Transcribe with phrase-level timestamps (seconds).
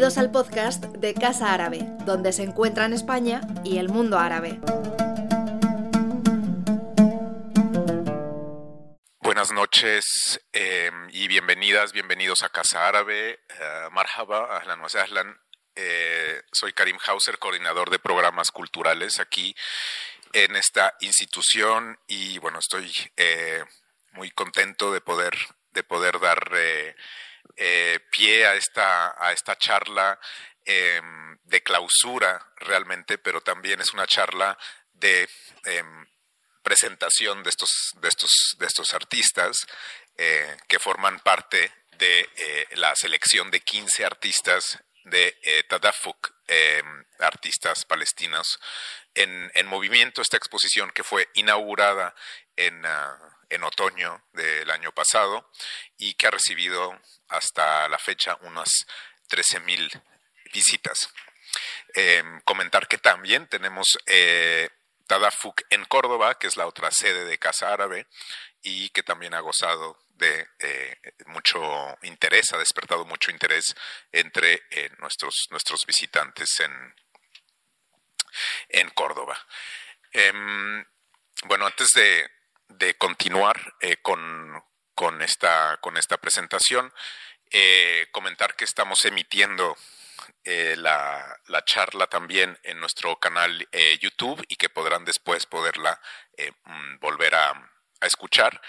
[0.00, 4.58] Bienvenidos al podcast de Casa Árabe, donde se encuentran España y el mundo árabe.
[9.18, 13.40] Buenas noches em, y bienvenidas, bienvenidos a Casa Árabe.
[13.50, 14.88] Uh, marhaba, ahlan wa
[15.76, 19.54] eh, soy Karim Hauser, coordinador de programas culturales aquí
[20.32, 23.62] en esta institución y bueno, estoy eh,
[24.12, 25.34] muy contento de poder,
[25.72, 26.50] de poder dar
[27.62, 30.18] eh, pie a esta, a esta charla
[30.64, 34.56] em, de clausura realmente, pero también es una charla
[34.94, 35.28] de
[35.66, 36.06] em,
[36.62, 39.66] presentación de estos, de estos, de estos artistas
[40.16, 45.36] eh, que forman parte de eh, la selección de 15 artistas de
[45.68, 48.58] Tadafuk, em, artistas palestinos,
[49.12, 50.22] en, en, movimiento.
[50.22, 52.14] Esta exposición que fue inaugurada
[52.56, 55.50] en, ah, en otoño del año pasado
[55.98, 56.98] y que ha recibido
[57.28, 58.68] hasta la fecha unas
[59.28, 60.02] 13.000
[60.52, 61.12] visitas.
[61.94, 64.68] Em, comentar que también tenemos eh,
[65.06, 68.06] Tadafuk en Córdoba, que es la otra sede de Casa Árabe
[68.62, 71.60] y que también ha gozado de eh, mucho
[72.02, 73.74] interés, ha despertado mucho interés
[74.12, 76.94] entre eh, nuestros, nuestros visitantes en,
[78.68, 79.36] en Córdoba.
[80.12, 80.84] Em,
[81.44, 82.30] bueno, antes de,
[82.78, 84.62] de continuar eh, con,
[84.94, 86.92] con, esta, con esta presentación,
[87.50, 89.76] eh, comentar que estamos emitiendo
[90.44, 93.68] eh, la, la, charla también en nuestro canal
[94.00, 96.00] YouTube y que podrán después poderla
[96.64, 97.50] mm, volver a,
[98.00, 98.60] a, escuchar.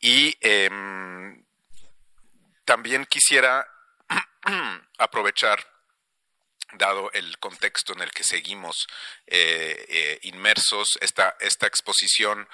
[0.00, 1.44] Y em,
[2.64, 3.68] también quisiera
[4.98, 5.66] aprovechar
[6.74, 8.86] dado el contexto en el que seguimos
[10.22, 12.48] inmersos, esta, esta exposición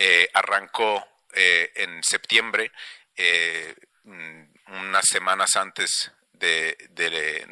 [0.00, 2.70] eh, arrancó eh, en septiembre,
[3.16, 6.76] eh, mm, unas semanas antes de,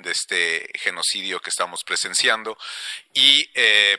[0.04, 2.56] este genocidio que estamos presenciando.
[3.12, 3.52] Y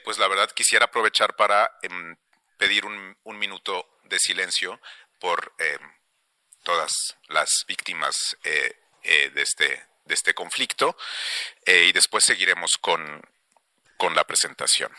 [0.06, 2.16] pues la verdad quisiera aprovechar para em,
[2.58, 4.80] pedir un, minuto de silencio
[5.20, 5.92] por em,
[6.64, 6.92] todas
[7.28, 8.78] las víctimas de,
[9.36, 10.96] este, de este conflicto
[11.66, 13.22] y después seguiremos con,
[13.98, 14.92] con la presentación.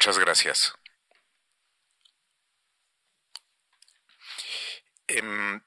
[0.00, 0.72] Muchas gracias.
[5.06, 5.60] Em,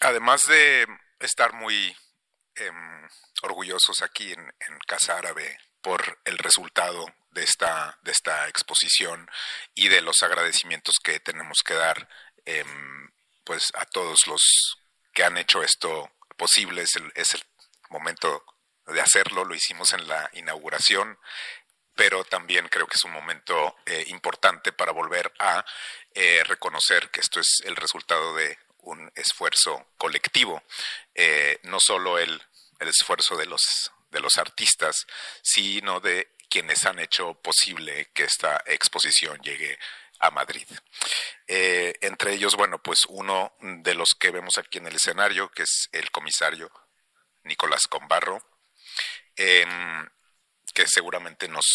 [0.00, 0.86] además de
[1.20, 1.96] estar muy
[2.56, 3.08] em,
[3.40, 4.52] orgullosos aquí en,
[4.86, 9.30] Casa Árabe por el resultado de esta, de esta exposición
[9.74, 12.10] y de los agradecimientos que tenemos que dar
[12.44, 13.10] em,
[13.42, 14.76] pues a todos los
[15.14, 16.82] que han hecho esto posible.
[16.82, 17.42] Es el, es el
[17.88, 18.44] momento
[18.86, 21.18] de hacerlo, lo hicimos en la inauguración
[21.94, 25.64] pero también creo que es un momento eh, importante para volver a
[26.14, 30.62] eh, reconocer que esto es el resultado de un esfuerzo colectivo,
[31.14, 32.42] eh, no solo el,
[32.80, 35.06] el, esfuerzo de los, de los artistas,
[35.42, 39.78] sino de quienes han hecho posible que esta exposición llegue
[40.18, 40.66] a Madrid.
[41.46, 45.88] entre ellos, bueno, pues uno de los que vemos aquí en el escenario, que es
[45.92, 46.70] el comisario
[47.44, 48.40] Nicolás Combarro,
[49.36, 50.08] em,
[50.72, 51.66] que seguramente nos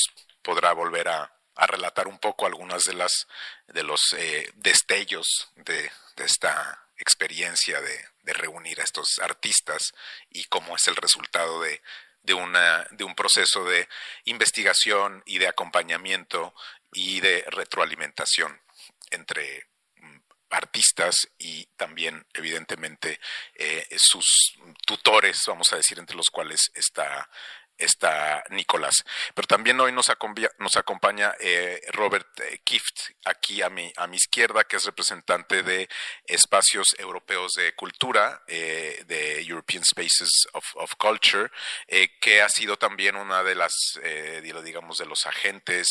[0.42, 3.26] podrá volver a, relatar un poco algunas de las
[3.66, 9.92] de los eh, destellos de, esta experiencia de, reunir a estos artistas
[10.30, 11.82] y cómo es el resultado de,
[12.34, 13.90] un proceso de
[14.26, 16.54] investigación y de acompañamiento
[16.94, 18.62] y de retroalimentación
[19.10, 20.18] entre mm,
[20.52, 23.20] artistas y también evidentemente
[23.56, 24.26] eh, sus
[24.86, 27.28] tutores, vamos a decir, entre los cuales está
[27.78, 29.04] está Nicolás.
[29.34, 34.64] Pero también hoy nos acompaña, eh, Robert eh, Kift, aquí a mi, a mi izquierda,
[34.64, 35.88] que es representante de
[36.26, 41.50] Espacios Europeos de Cultura, eh, de European Spaces of, of Culture,
[42.20, 43.74] que ha sido también una de las,
[44.42, 45.88] digamos, de los agentes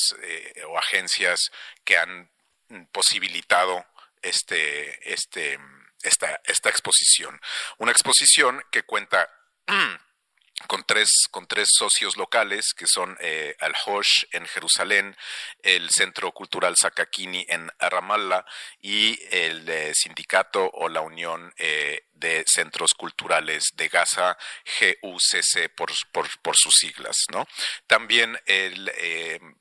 [0.69, 1.51] o agencias
[1.85, 2.29] que han
[2.93, 3.85] posibilitado
[4.23, 5.59] este, este,
[6.03, 7.41] esta, esta exposición.
[7.79, 9.29] Una exposición que cuenta
[10.69, 15.17] con tres, con tres socios locales que son eh, Al Hosh en Jerusalén,
[15.63, 18.45] el Centro Cultural Sakakini en Ramallah
[18.81, 24.39] y el eh, sindicato o la Unión eh, de Centros Culturales de Gaza,
[25.03, 25.91] GUCC por,
[26.41, 27.17] por, sus siglas.
[27.31, 27.47] ¿no?
[27.87, 28.91] También el,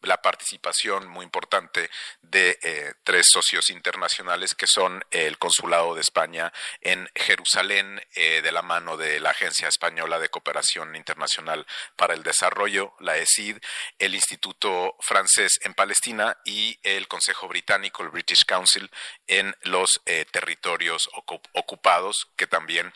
[0.01, 1.89] la participación muy importante
[2.21, 8.95] de tres socios internacionales que son el Consulado de España en Jerusalén, de la mano
[8.95, 11.65] de la Agencia Española de Cooperación Internacional
[11.95, 13.57] para el Desarrollo, la ESID,
[13.97, 18.91] el Instituto Francés en Palestina y el Consejo Británico, el British Council,
[19.27, 21.09] en los eh, territorios
[21.53, 22.93] ocupados, que también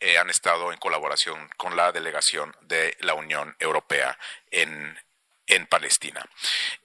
[0.00, 4.18] eh, han estado en colaboración con la delegación de la Unión Europea
[4.50, 4.98] en,
[5.46, 6.24] en Palestina.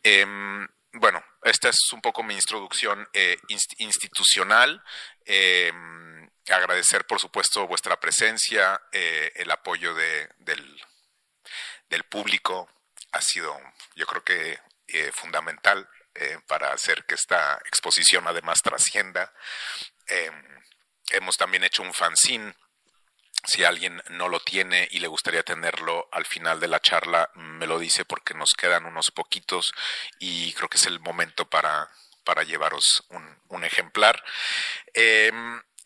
[0.04, 3.38] Em, bueno, esta es un poco mi introducción eh,
[3.78, 4.84] institucional.
[6.48, 12.70] Em, agradecer, por supuesto, vuestra presencia, eh, el apoyo de, del, público
[13.12, 13.60] ha sido,
[13.96, 19.34] yo creo que, eh, fundamental eh, para hacer que esta exposición además trascienda.
[21.10, 22.54] hemos también hecho un fanzine.
[23.46, 27.68] Si alguien no lo tiene y le gustaría tenerlo al final de la charla, me
[27.68, 29.72] lo dice porque nos quedan unos poquitos
[30.20, 31.90] y creo que es el momento para,
[32.24, 34.24] para llevaros un, un ejemplar.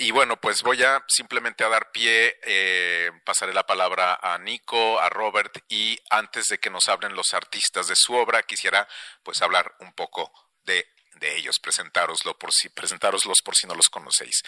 [0.02, 5.00] Y bueno, pues voy a simplemente a dar pie, eh, pasaré la palabra a Nico,
[5.00, 8.88] a Robert y antes de que nos hablen los artistas de su obra, quisiera
[9.22, 10.32] pues hablar un poco
[10.64, 10.88] de,
[11.22, 14.42] ellos, presentároslo por si, presentároslos por si no los conocéis.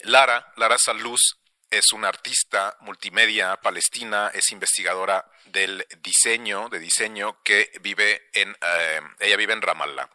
[0.00, 1.38] Lara, Lara Saluz
[1.70, 9.00] es una artista multimedia palestina, es investigadora del diseño, de diseño que vive en, eh,
[9.20, 10.08] ella vive en Ramallah.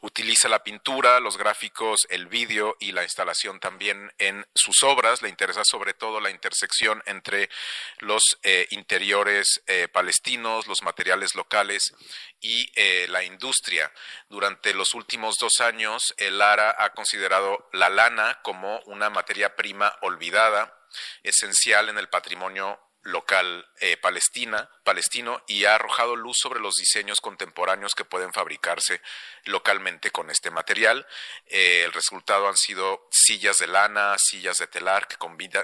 [0.00, 5.22] Utiliza la pintura, los gráficos, el vídeo y la instalación también en sus obras.
[5.22, 7.50] Le interesa sobre todo la intersección entre
[7.98, 11.94] los eh, interiores eh, palestinos, los materiales locales
[12.40, 12.70] y
[13.08, 13.90] la industria.
[14.28, 19.96] Durante los últimos dos años, el ARA ha considerado la lana como una materia prima
[20.02, 20.83] olvidada
[21.22, 27.20] esencial en el patrimonio local eh, palestina, palestino y ha arrojado luz sobre los diseños
[27.20, 29.00] contemporáneos que pueden fabricarse
[29.44, 31.06] localmente con este material.
[31.46, 35.16] Eh, el resultado han sido sillas de lana, sillas de telar que,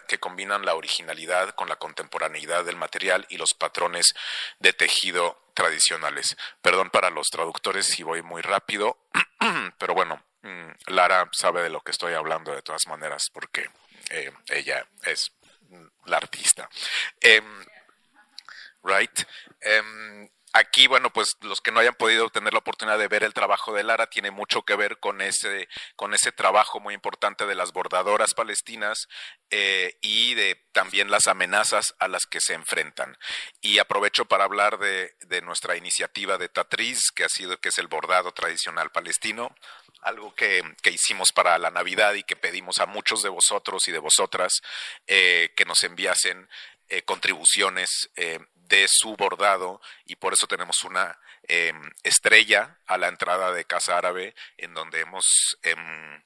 [0.07, 4.13] que combinan la originalidad con la contemporaneidad del material y los patrones
[4.59, 6.37] de tejido tradicionales.
[6.61, 8.99] Perdón para los traductores si voy muy rápido,
[9.79, 13.71] pero bueno, mm, Lara sabe de lo que estoy hablando de todas maneras porque
[14.11, 15.33] eh, ella es
[16.07, 16.69] la artista.
[17.21, 17.65] Em,
[18.83, 19.21] right.
[19.61, 23.35] Em, aquí, bueno, pues los que no hayan podido tener la oportunidad de ver el
[23.35, 27.55] trabajo de Lara tiene mucho que ver con ese, con ese trabajo muy importante de
[27.55, 29.07] las bordadoras palestinas
[29.51, 33.17] eh, y de también las amenazas a las que se enfrentan.
[33.61, 37.79] Y aprovecho para hablar de, de nuestra iniciativa de Tatriz, que ha sido, que es
[37.79, 39.55] el bordado tradicional palestino
[40.03, 43.99] algo que, hicimos para la Navidad y que pedimos a muchos de vosotros y de
[43.99, 44.61] vosotras
[45.07, 46.49] eh, que nos enviasen
[46.89, 51.19] eh, contribuciones eh, de su bordado y por eso tenemos una
[52.05, 55.25] estrella a la entrada de Casa Árabe en donde hemos
[55.63, 56.23] em,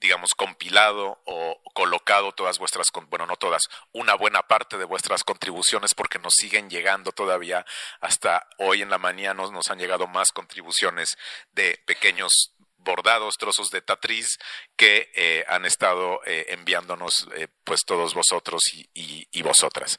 [0.00, 3.62] digamos, compilado o colocado todas vuestras, bueno, no todas,
[3.92, 7.66] una buena parte de vuestras contribuciones porque nos siguen llegando todavía.
[8.00, 11.18] Hasta hoy en la mañana nos, nos han llegado más contribuciones
[11.52, 14.38] de pequeños bordados, trozos de tatriz
[14.76, 18.62] que eh, han estado eh, enviándonos eh, pues todos vosotros
[18.94, 19.98] y, y vosotras.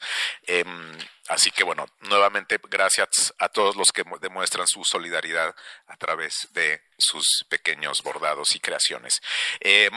[1.28, 5.54] Así que bueno, nuevamente gracias a todos los que demuestran su solidaridad
[5.86, 9.20] a través de sus pequeños bordados y creaciones.
[9.60, 9.90] Eh,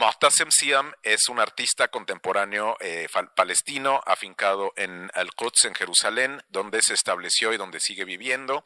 [0.50, 7.52] Siam es un artista contemporáneo eh, palestino afincado en Al-Quds, en Jerusalén, donde se estableció
[7.52, 8.64] y donde sigue viviendo.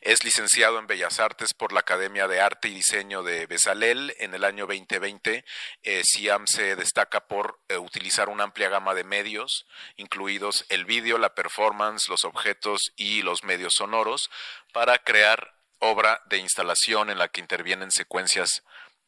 [0.00, 4.14] Es licenciado en Bellas Artes por la Academia de Arte y Diseño de Bezalel.
[4.18, 5.44] En el año 2020,
[5.82, 9.66] eh, Siam se destaca por eh, utilizar una amplia gama de medios,
[9.96, 14.30] incluidos el vídeo, la performance, los objetos y los medios sonoros,
[14.72, 18.62] para crear obra de instalación en la que intervienen secuencias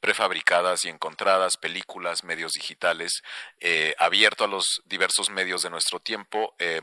[0.04, 3.22] prefabricadas y encontradas, películas, medios digitales,
[3.58, 6.54] eh, abierto a los diversos medios de nuestro tiempo.
[6.58, 6.82] Eh,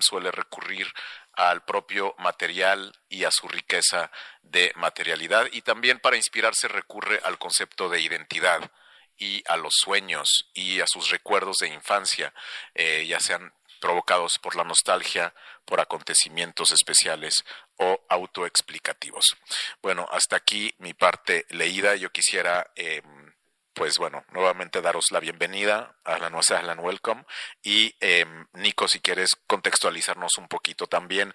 [0.00, 0.86] suele recurrir
[1.32, 4.10] al propio material y a su riqueza
[4.42, 8.70] de materialidad y también para inspirarse recurre al concepto de identidad
[9.16, 12.34] y a los sueños y a sus recuerdos de infancia,
[12.74, 17.44] eh, ya sean provocados por la nostalgia, por acontecimientos especiales
[17.76, 19.36] o autoexplicativos.
[19.82, 21.96] Bueno, hasta aquí mi parte leída.
[21.96, 23.32] Yo quisiera em,
[23.78, 27.24] pues bueno, nuevamente daros la bienvenida a la nuestra Ahlan Welcome.
[27.62, 31.32] Y eh, Nico, si quieres contextualizarnos un poquito también,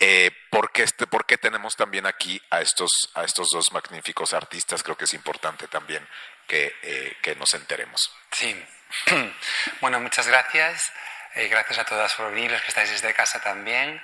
[0.00, 4.32] eh, ¿por, qué este, ¿por qué tenemos también aquí a estos, a estos dos magníficos
[4.34, 4.82] artistas?
[4.82, 6.04] Creo que es importante también
[6.48, 8.10] que, eh, que nos enteremos.
[8.32, 8.60] Sí,
[9.80, 10.90] bueno, muchas gracias.
[11.36, 14.00] Eh, gracias a todas por venir, los que estáis desde casa también.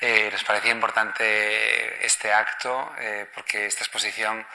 [0.00, 4.46] Eh, les parecía importante este acto eh, porque esta exposición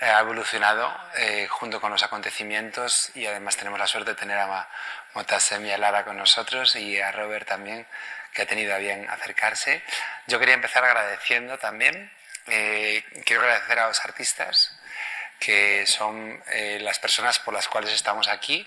[0.00, 4.38] eh, ha evolucionado eh, junto con los acontecimientos y además tenemos la suerte de tener
[4.38, 4.68] a
[5.14, 7.84] Motasem y a Lara con nosotros y a Robert también,
[8.32, 9.82] que ha tenido a bien acercarse.
[10.28, 12.12] Yo quería empezar agradeciendo también,
[12.46, 14.78] eh, quiero agradecer a los artistas
[15.38, 16.42] que son
[16.80, 18.66] las personas por las cuales estamos aquí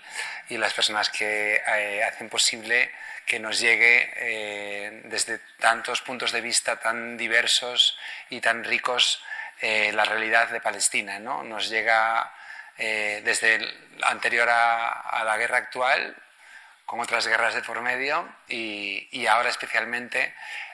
[0.49, 1.61] y las personas que
[2.07, 2.91] hacen posible
[3.25, 7.97] que nos llegue desde tantos puntos de vista tan diversos
[8.29, 9.21] y tan ricos
[9.61, 11.19] eh, la realidad de Palestina.
[11.19, 11.43] ¿no?
[11.43, 12.33] Nos llega
[12.77, 16.15] eh, desde el anterior a, la guerra actual,
[16.83, 20.33] con otras guerras de por medio, y, ahora especialmente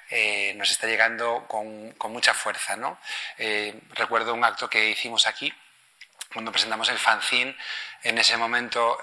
[0.10, 2.78] eh, nos está llegando con, con mucha fuerza.
[2.78, 2.98] ¿no?
[3.90, 5.54] recuerdo un acto que hicimos aquí
[6.32, 7.56] cuando presentamos el fanzine,
[8.04, 8.98] en ese momento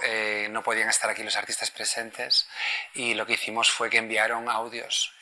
[0.50, 2.48] no podían estar aquí los artistas presentes
[2.94, 5.12] y lo que hicimos fue que enviaron audios,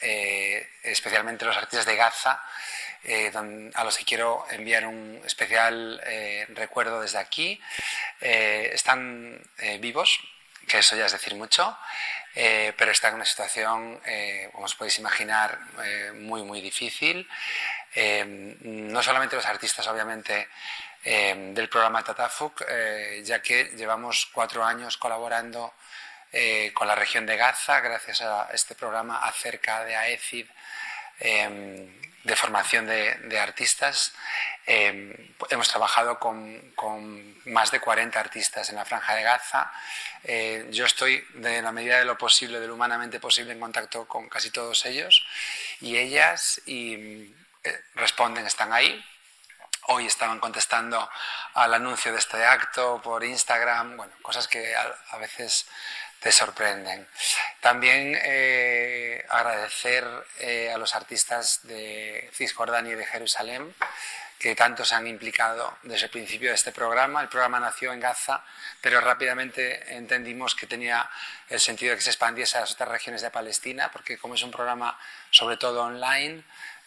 [0.82, 2.42] especialmente los artistas de Gaza,
[3.04, 3.32] eh,
[3.74, 7.60] a los que quiero enviar un especial eh, recuerdo desde aquí.
[8.20, 9.42] Eh, están
[9.80, 10.20] vivos,
[10.68, 11.76] que eso ya es decir mucho,
[12.34, 14.00] pero están en una situación,
[14.52, 15.58] como os podéis imaginar,
[16.14, 17.28] muy, muy difícil.
[18.62, 20.48] no solamente los artistas, obviamente,
[21.04, 22.64] del programa Tatafuk,
[23.22, 25.74] ya que llevamos cuatro años colaborando
[26.74, 30.46] con la región de Gaza, gracias a este programa acerca de AECID
[32.24, 34.12] de formación de, artistas.
[34.66, 36.72] Eh, hemos trabajado con,
[37.46, 39.72] más de 40 artistas en la Franja de Gaza.
[40.22, 44.06] Eh, yo estoy, de la medida de lo posible, de lo humanamente posible, en contacto
[44.06, 45.26] con casi todos ellos
[45.80, 49.04] y ellas y eh, responden, están ahí.
[49.86, 51.10] Hoy estaban contestando
[51.54, 55.66] al anuncio de este acto por Instagram, bueno, cosas que a veces
[56.22, 57.08] te sorprenden.
[57.60, 60.06] También eh, agradecer
[60.38, 63.74] eh, a los artistas de Cisjordania y de Jerusalén
[64.38, 67.22] que tanto se han implicado desde el principio de este programa.
[67.22, 68.44] El programa nació en Gaza,
[68.80, 71.08] pero rápidamente entendimos que tenía
[71.48, 74.50] el sentido de que se expandiese a otras regiones de Palestina, porque como es un
[74.50, 74.98] programa
[75.30, 76.42] sobre todo online,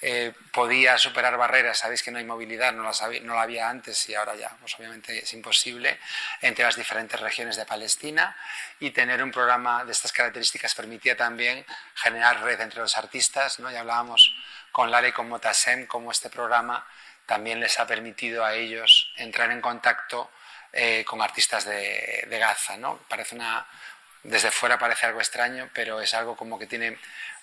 [0.08, 1.80] eh, podía superar barreras.
[1.80, 2.92] Sabéis que no hay movilidad, no la,
[3.24, 6.00] no la había antes y ahora ya, pues obviamente es imposible,
[6.42, 8.38] entre las diferentes regiones de Palestina.
[8.80, 13.60] Y tener un programa de estas características permitía también generar red entre los artistas.
[13.60, 13.72] ¿no?
[13.72, 14.36] Ya hablábamos
[14.72, 16.86] con Lara y con Motasem cómo este programa
[17.26, 20.30] también les ha permitido a ellos entrar en contacto
[20.72, 22.78] eh, con artistas de, de Gaza.
[22.78, 23.00] ¿no?
[23.10, 23.66] Parece una,
[24.26, 26.98] desde fuera parece algo extraño, pero es algo como que tiene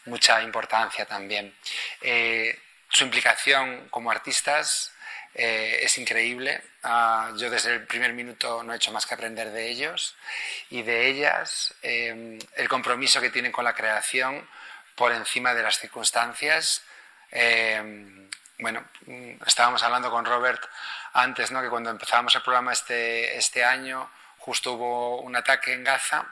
[0.05, 1.55] mucha importancia también.
[2.01, 2.59] Eh,
[2.89, 4.93] su implicación como artistas
[5.35, 6.61] eh, es increíble.
[6.83, 10.17] Ah, yo desde el primer minuto no he hecho más que aprender de ellos
[10.71, 14.47] y de ellas, eh, el compromiso que tienen con la creación
[14.97, 16.83] por encima de las circunstancias.
[18.59, 18.85] bueno,
[19.47, 20.63] estábamos hablando con Robert
[21.15, 21.63] antes, ¿no?
[21.63, 26.27] que cuando empezábamos el programa este, este año, justo hubo un ataque en Gaza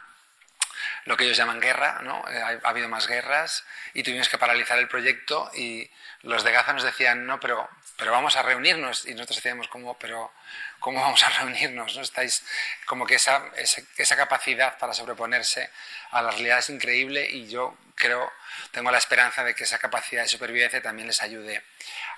[1.05, 2.25] lo que ellos llaman guerra, ¿no?
[2.31, 5.91] Eh, ha, habido más guerras y tuvimos que paralizar el proyecto y
[6.23, 9.99] los de Gaza nos decían, no, pero, pero vamos a reunirnos y nosotros decíamos, ¿cómo,
[9.99, 10.33] pero,
[10.79, 11.97] ¿cómo vamos a reunirnos?
[11.97, 12.03] ¿no?
[12.03, 12.45] Estáis
[12.87, 15.71] como que esa, esa, capacidad para sobreponerse
[16.11, 18.33] a la realidad es increíble y yo creo,
[18.71, 21.63] tengo la esperanza de que esa capacidad de supervivencia también les ayude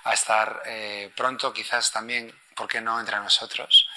[0.03, 3.89] a estar eh, pronto, quizás también, ¿por qué no?, entre nosotros.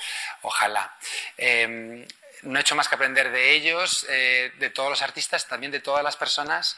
[0.42, 0.94] Ojalá.
[1.37, 2.06] Em,
[2.43, 5.81] no he hecho más que aprender de ellos, eh, de todos los artistas, también de
[5.81, 6.76] todas las personas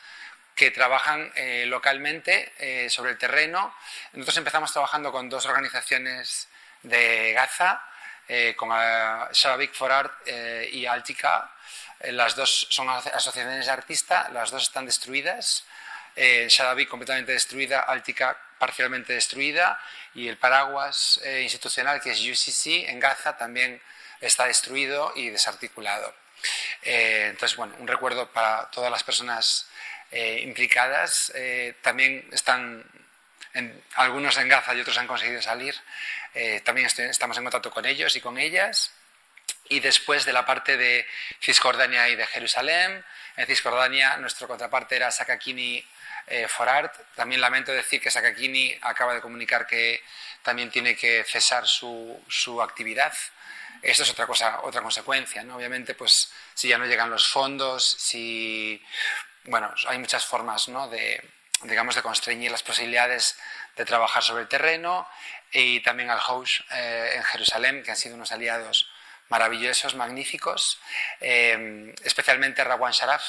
[0.55, 3.75] que trabajan eh, localmente eh, sobre el terreno.
[4.12, 6.49] Nosotros empezamos trabajando con dos organizaciones
[6.83, 7.83] de Gaza,
[8.57, 10.12] con Shababik for Art
[10.71, 11.50] y Altica.
[12.11, 15.65] las dos son asociaciones de artistas, las dos están destruidas.
[16.15, 19.81] Shababik completamente destruida, Altica parcialmente destruida
[20.15, 23.81] y el paraguas institucional que es UCC en Gaza también
[24.20, 26.14] está destruido y desarticulado.
[26.82, 29.68] Eh, entonces, bueno, un recuerdo para todas las personas
[30.10, 31.30] implicadas.
[31.82, 32.82] también están
[33.96, 35.75] algunos en Gaza y otros han conseguido salir.
[36.64, 38.90] también estamos en contacto con ellos y con ellas.
[39.68, 41.06] Y después de la parte de
[41.42, 43.04] Cisjordania y de Jerusalén,
[43.37, 45.84] en Cisjordania nuestro contraparte era Sakakini
[46.26, 47.14] eh, Forart.
[47.14, 50.02] También lamento decir que Sakakini acaba de comunicar que
[50.42, 53.12] también tiene que cesar su, su actividad.
[53.82, 55.56] Esto es otra cosa, otra consecuencia, ¿no?
[55.56, 58.82] Obviamente, pues si ya no llegan los fondos, si
[59.44, 60.88] bueno, hay muchas formas, ¿no?
[60.88, 61.23] De
[61.62, 63.37] digamos de constreñir las posibilidades
[63.76, 65.08] de trabajar sobre el terreno
[65.50, 68.88] y también al House eh, en Jerusalén, que han sido unos aliados
[69.28, 70.78] maravillosos, magníficos,
[71.20, 73.23] eh, especialmente Rawan Sharaf,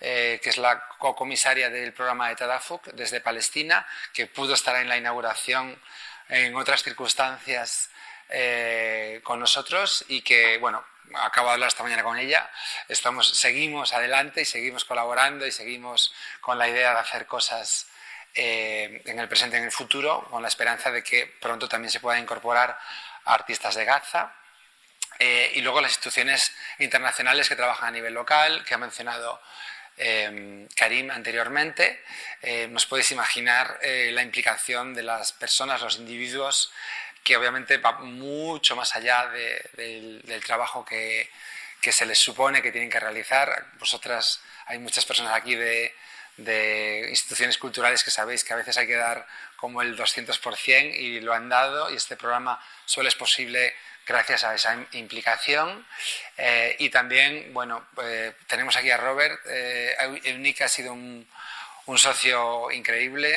[0.00, 4.88] eh, que es la co-comisaria del programa de Tadafuk desde Palestina, que pudo estar en
[4.88, 5.80] la inauguración
[6.28, 7.89] en otras circunstancias
[8.30, 10.84] eh, con nosotros y que, bueno,
[11.14, 12.50] acabo de hablar esta mañana con ella,
[12.88, 17.86] estamos, seguimos adelante y seguimos colaborando y seguimos con la idea de hacer cosas
[18.32, 21.98] en el presente y en el futuro, con la esperanza de que pronto también se
[21.98, 22.78] pueda incorporar
[23.24, 24.32] artistas de Gaza
[25.22, 29.38] eh, y luego las instituciones internacionales que trabajan a nivel local, que ha mencionado
[29.98, 32.02] eh, Karim anteriormente.
[32.40, 36.72] Eh, nos podéis imaginar la implicación de las personas, los individuos,
[37.22, 41.28] que obviamente va mucho más allá del, trabajo que,
[41.80, 43.66] que, se les supone que tienen que realizar.
[43.78, 45.94] Vosotras, hay muchas personas aquí de,
[46.36, 51.20] de instituciones culturales que sabéis que a veces hay que dar como el 200% y
[51.20, 53.74] lo han dado y este programa solo es posible
[54.06, 55.86] gracias a esa implicación.
[56.36, 59.38] Eh, y también, bueno, eh, tenemos aquí a Robert.
[59.46, 59.94] Eh,
[60.60, 61.28] ha sido un,
[61.86, 63.36] un socio increíble.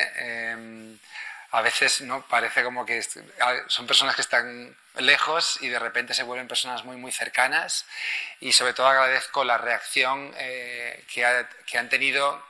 [1.54, 3.02] Eh, a veces no parece como que
[3.68, 7.86] son personas que están lejos y de repente se vuelven personas muy muy cercanas.
[8.40, 11.04] Y sobre todo agradezco la reacción que,
[11.66, 12.44] que, han tenido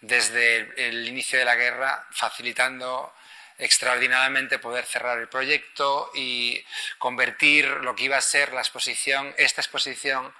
[0.00, 3.12] desde el inicio de la guerra facilitando
[3.58, 6.64] extraordinariamente poder cerrar el proyecto y
[6.98, 10.32] convertir lo que iba a ser la exposición, esta exposición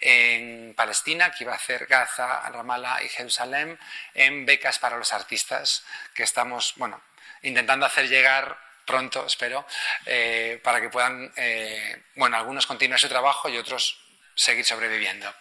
[0.00, 3.78] en Palestina, que iba a hacer Gaza, Ramallah y Jerusalén,
[4.12, 7.00] en becas para los artistas, que estamos, bueno,
[7.44, 9.66] intentando hacer llegar pronto, espero,
[10.04, 13.98] eh, para que puedan, eh, bueno, algunos continuar su trabajo y otros
[14.34, 15.32] seguir sobreviviendo.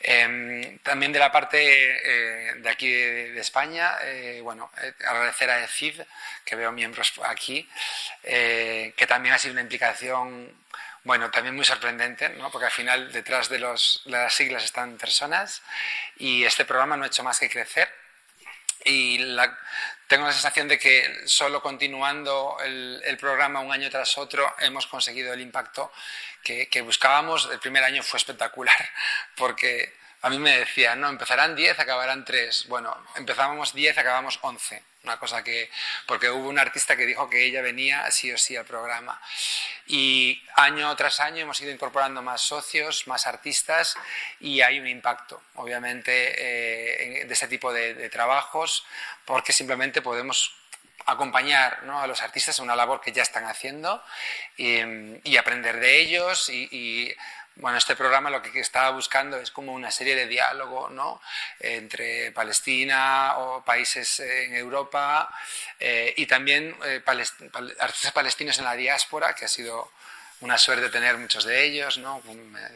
[0.00, 5.64] Em, también de la parte eh, de aquí de, España, eh, bueno, eh, agradecer a
[5.64, 6.02] ECID,
[6.44, 7.68] que veo miembros aquí,
[8.22, 10.54] que también ha sido una implicación,
[11.04, 12.50] bueno, también muy sorprendente, ¿no?
[12.50, 15.62] porque al final detrás de, los, de las siglas están personas
[16.18, 17.92] y este programa no ha hecho más que crecer
[18.84, 19.18] y
[20.06, 25.32] tengo la sensación de que solo continuando el, programa un año tras otro hemos conseguido
[25.32, 25.92] el impacto
[26.42, 27.48] que, que, buscábamos.
[27.50, 28.76] El primer año fue espectacular
[29.36, 29.92] porque
[30.22, 32.66] a mí me decían, no, empezarán 10, acabarán 3.
[32.68, 34.82] Bueno, empezábamos 10, acabamos 11.
[35.06, 35.70] Una cosa que,
[36.04, 39.20] porque hubo un artista que dijo que ella venía sí o sí al programa.
[39.86, 43.96] Y año tras año hemos ido incorporando más socios, más artistas
[44.40, 48.84] y hay un impacto, obviamente, eh, de este tipo de, trabajos,
[49.24, 50.56] porque simplemente podemos
[51.04, 52.00] acompañar ¿no?
[52.02, 54.02] a los artistas en una labor que ya están haciendo
[54.56, 57.14] y, aprender de ellos y
[57.56, 61.22] bueno, este programa lo que estaba buscando es como una serie de diálogo ¿no?
[61.58, 65.34] entre Palestina o países en Europa
[65.80, 67.02] eh, y también eh,
[67.80, 69.90] artistas palestinos en la diáspora, que ha sido
[70.40, 71.96] una suerte tener muchos de ellos.
[71.96, 72.22] ¿no?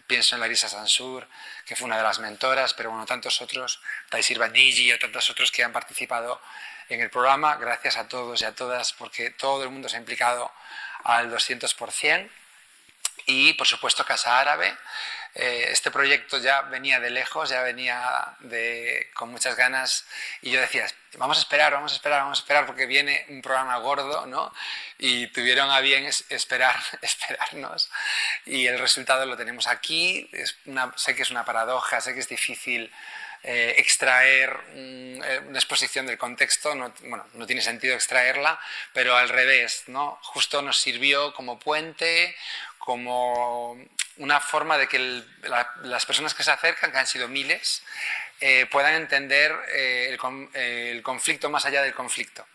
[0.07, 1.29] Pienso en Larisa Sansur,
[1.67, 5.53] que fue una de las mentoras, pero bueno, tantos otros, Taisir Bandigi o tantos otros
[5.53, 6.41] que han participado
[6.89, 7.57] en el programa.
[7.57, 10.51] Gracias a todos y a todas, porque todo el mundo se ha implicado
[11.05, 12.31] al 200%
[13.27, 14.77] y por supuesto Casa Árabe.
[15.35, 20.05] Eh, este proyecto ya venía de lejos, ya venía de, con muchas ganas
[20.43, 23.41] y yo decía, vamos a esperar, vamos a esperar, vamos a esperar porque viene un
[23.41, 24.53] programa gordo, ¿no?
[24.99, 27.91] Y tuvieron a bien esperar, esperarnos
[28.45, 30.29] y el resultado lo tenemos aquí.
[30.33, 32.93] Es una, sé que es una paradoja, sé que es difícil
[33.43, 38.61] eh, extraer eh, una exposición del contexto, no, bueno, no tiene sentido extraerla,
[38.93, 40.19] pero al revés, ¿no?
[40.23, 42.37] Justo nos sirvió como puente,
[42.81, 43.79] como
[44.17, 45.23] una forma de que
[45.83, 47.83] las personas que se acercan, que han sido miles,
[48.41, 50.17] eh, puedan entender eh,
[50.55, 52.47] el, conflicto más allá del conflicto.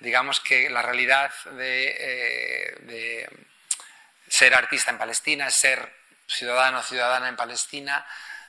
[0.00, 3.28] Digamos que la realidad eh, de,
[4.28, 5.92] ser artista en Palestina, ser
[6.26, 8.04] ciudadano o ciudadana en Palestina,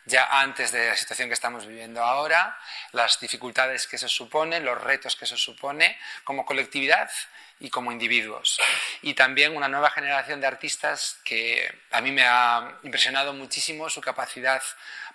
[0.08, 2.58] ya antes de la situación que estamos viviendo ahora,
[2.94, 7.12] las dificultades que se suponen, los retos que se supone como colectividad
[7.60, 8.60] y como individuos.
[9.02, 14.00] Y también una nueva generación de artistas que a mí me ha impresionado muchísimo su
[14.00, 14.62] capacidad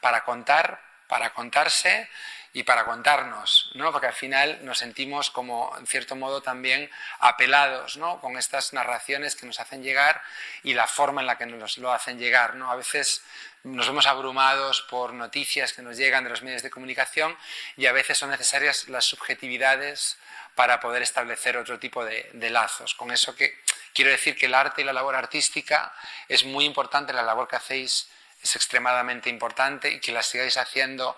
[0.00, 2.08] para contar, para contarse
[2.54, 3.90] y para contarnos, ¿no?
[3.92, 8.20] porque al final nos sentimos como, en cierto modo, también apelados ¿no?
[8.20, 10.20] con estas narraciones que nos hacen llegar
[10.62, 12.56] y la forma en la que nos lo hacen llegar.
[12.56, 12.70] ¿no?
[12.70, 13.22] A veces
[13.64, 17.36] nos vemos abrumados por noticias que nos llegan de los medios de comunicación
[17.76, 20.18] y a veces son necesarias las subjetividades
[20.54, 22.94] para poder establecer otro tipo de, de lazos.
[22.94, 23.54] Con eso que
[23.94, 25.92] quiero decir que el arte y la labor artística
[26.28, 28.08] es muy importante, la labor que hacéis
[28.42, 31.16] es extremadamente importante y que la sigáis haciendo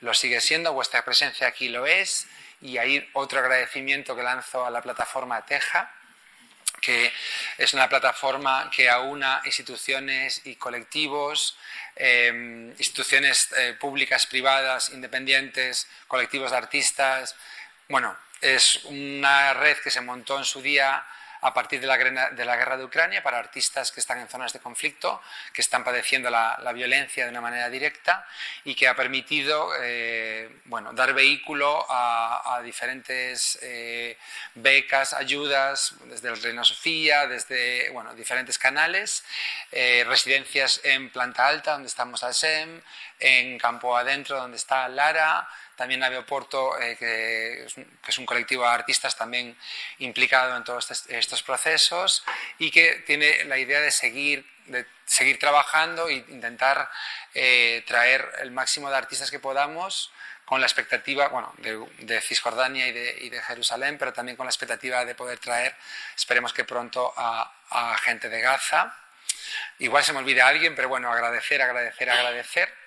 [0.00, 2.26] lo sigue siendo, vuestra presencia aquí lo es
[2.60, 5.92] y ahí otro agradecimiento que lanzo a la plataforma Teja,
[6.80, 7.12] que
[7.58, 11.56] es una plataforma que aúna instituciones y colectivos,
[11.94, 17.34] em, instituciones eh, públicas, privadas, independientes, colectivos de artistas.
[17.88, 21.04] Bueno, es una red que se montó en su día
[21.46, 25.22] a partir de la, guerra de Ucrania para artistas que están en zonas de conflicto,
[25.52, 28.26] que están padeciendo la, violencia de una manera directa
[28.64, 34.18] y que ha permitido eh, bueno, dar vehículo a, diferentes eh,
[34.56, 39.24] becas, ayudas, desde el Reina Sofía, desde bueno, diferentes canales,
[39.70, 42.82] eh, residencias en planta alta, donde estamos al SEM,
[43.20, 47.66] en campo adentro, donde está Lara, también Nave Oporto, eh, que,
[48.08, 49.56] es un, colectivo de artistas también
[49.98, 52.24] implicado en todos estos procesos
[52.58, 56.90] y que tiene la idea de seguir, de seguir trabajando e intentar
[57.34, 60.10] eh, traer el máximo de artistas que podamos
[60.46, 64.50] con la expectativa bueno, de, Cisjordania y de, y de, Jerusalén, pero también con la
[64.50, 65.74] expectativa de poder traer,
[66.16, 68.96] esperemos que pronto, a, a gente de Gaza.
[69.80, 72.85] Igual se me olvida alguien, pero bueno, agradecer, agradecer, agradecer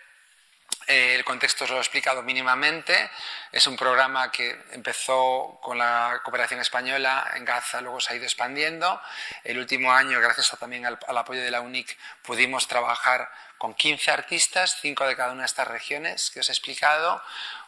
[0.89, 3.11] eh, el contexto os lo he explicado mínimamente.
[3.51, 8.25] Es un programa que empezó con la cooperación española en Gaza, luego se ha ido
[8.25, 8.99] expandiendo.
[9.43, 13.29] El último año, gracias también al, apoyo de la UNIC, pudimos trabajar
[13.59, 17.21] con 15 artistas, 5 de cada una de estas regiones que os he explicado.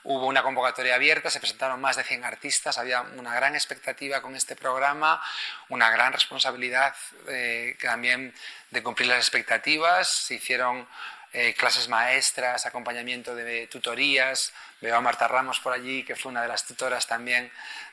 [0.03, 4.35] Hubo una convocatoria abierta, se presentaron más de 100 artistas, había una gran expectativa con
[4.35, 5.21] este programa,
[5.69, 6.95] una gran responsabilidad
[7.27, 8.33] eh, también
[8.71, 10.07] de cumplir las expectativas.
[10.09, 10.87] Se hicieron
[11.33, 14.51] eh, clases maestras, acompañamiento de tutorías.
[14.81, 17.49] Veo a Marta Ramos por allí, que fue una de las tutoras también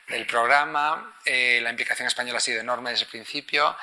[0.09, 1.15] del programa.
[1.23, 3.77] Eh, la implicación española ha sido enorme desde el principio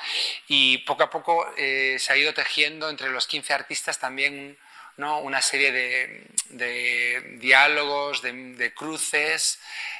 [0.47, 4.59] y poco a poco eh, se ha ido tejiendo entre los 15 artistas también
[4.97, 5.21] ¿no?
[5.21, 9.59] una serie de, diálogos, de, cruces,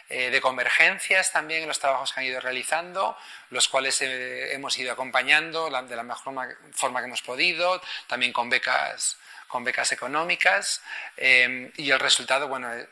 [0.10, 3.18] de convergencias también en los trabajos que han ido realizando,
[3.50, 9.18] los cuales hemos ido acompañando de la mejor forma que hemos podido, también con becas
[9.48, 10.82] con becas económicas
[11.16, 12.88] eh, y el resultado, bueno, eh,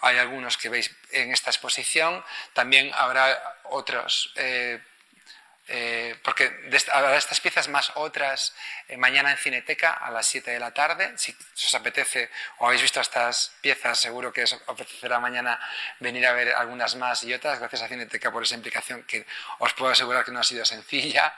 [0.00, 4.80] hay algunos que veis en esta exposición, también habrá otros eh,
[5.70, 8.54] eh, porque de estas piezas más otras
[8.88, 11.12] eh, mañana en Cineteca a las 7 de la tarde.
[11.16, 15.60] Si os apetece o habéis visto estas piezas, seguro que os apetecerá mañana
[16.00, 17.58] venir a ver algunas más y otras.
[17.58, 19.26] Gracias a Cineteca por esa implicación que
[19.58, 21.34] os puedo asegurar que no ha sido sencilla.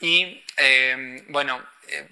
[0.00, 1.62] Y eh, bueno,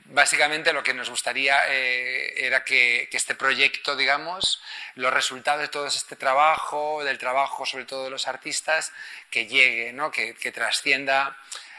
[0.06, 4.60] básicamente lo que nos gustaría era que, este proyecto, digamos,
[4.94, 8.92] los resultados de todo este trabajo, del trabajo sobre todo de los artistas,
[9.30, 10.10] que llegue, ¿no?
[10.10, 11.36] que, que trascienda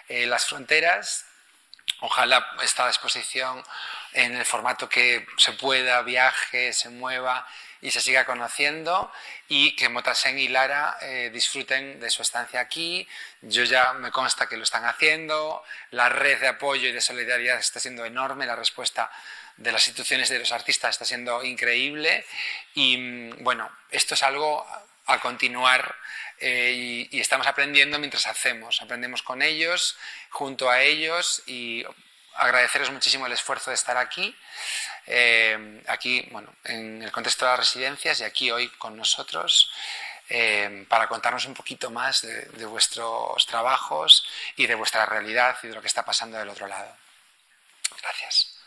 [0.07, 1.25] eh, las fronteras.
[1.99, 3.63] Ojalá esta exposición
[4.13, 7.47] en el formato que se pueda, viaje, se mueva
[7.81, 9.11] y se siga conociendo
[9.47, 13.07] y que Motasen y Lara eh, disfruten de su estancia aquí.
[13.41, 17.59] Yo ya me consta que lo están haciendo, la red de apoyo y de solidaridad
[17.59, 19.11] está siendo enorme, la respuesta
[19.57, 22.25] de las instituciones y de los artistas está siendo increíble.
[22.73, 24.65] Y mm, bueno, esto es algo
[25.07, 25.95] a continuar
[26.39, 29.97] eh, y, estamos aprendiendo mientras hacemos, aprendemos con ellos,
[30.29, 31.83] junto a ellos y
[32.35, 34.35] agradeceros muchísimo el esfuerzo de estar aquí,
[35.07, 39.71] eh, aquí, bueno, en el contexto de las residencias y aquí hoy con nosotros.
[40.29, 44.25] Eh, para contarnos un poquito más de vuestros trabajos
[44.57, 46.93] y de vuestra realidad y de lo que está pasando del otro lado.
[48.01, 48.57] Gracias.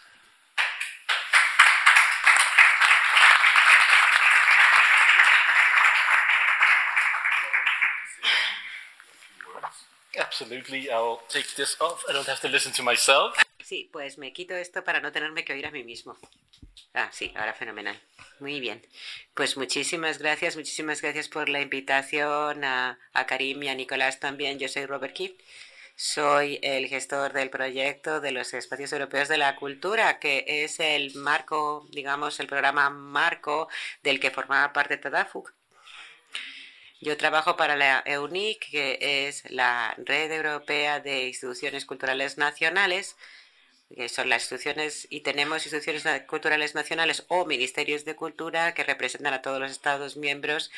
[10.19, 12.05] Absolutely, I'll take this off.
[12.09, 13.35] I don't have to listen to myself.
[13.71, 16.19] Sí, pues me quito esto para no tenerme que oír a mí mismo.
[16.93, 17.97] Ah, sí, ahora fenomenal.
[18.41, 18.85] Muy bien.
[19.33, 24.59] Pues muchísimas gracias, muchísimas gracias por la invitación a, a Karim y a Nicolás también.
[24.59, 25.41] Yo soy Robert Keith.
[25.95, 31.15] Soy el gestor del proyecto de los espacios europeos de la cultura, que es el
[31.15, 33.69] marco, digamos, el programa marco
[34.03, 35.55] del que formaba parte Tadafuk
[37.03, 43.17] yo trabajo para la EUNIC, que es la Red Europea de Instituciones Culturales Nacionales,
[43.95, 49.35] que son las instituciones, y tenemos instituciones culturales nacionales o ministerios de cultura que representan
[49.35, 50.71] a todos los Estados miembros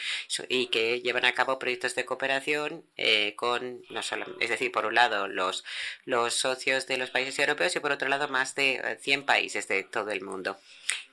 [0.48, 4.86] y que llevan a cabo proyectos de cooperación eh, con, no solo, es decir, por
[4.86, 5.64] un lado los,
[6.04, 9.68] los socios de los países europeos y por otro lado más de 100 eh, países
[9.68, 10.58] de todo el mundo.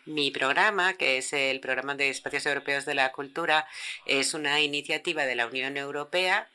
[0.05, 3.67] Mi programa, que es el Programa de Espacios Europeos de la Cultura,
[4.05, 6.47] es una iniciativa de la Unión Europea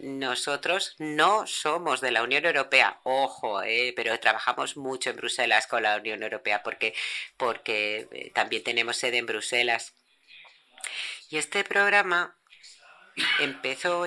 [0.00, 5.82] nosotros no somos de la Unión Europea, ojo, eh, pero trabajamos mucho en Bruselas con
[5.82, 6.94] la Unión Europea porque,
[7.36, 9.94] porque eh, también tenemos sede en Bruselas.
[11.30, 12.37] Y este programa
[13.40, 14.06] empezó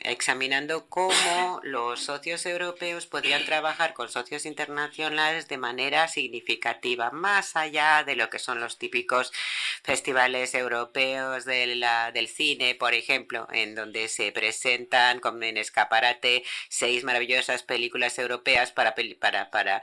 [0.00, 8.02] examinando cómo los socios europeos podrían trabajar con socios internacionales de manera significativa, más allá
[8.04, 9.32] de lo que son los típicos
[9.82, 17.62] festivales europeos del cine, por ejemplo, en donde se presentan como en escaparate seis maravillosas
[17.62, 19.82] películas europeas para, para, para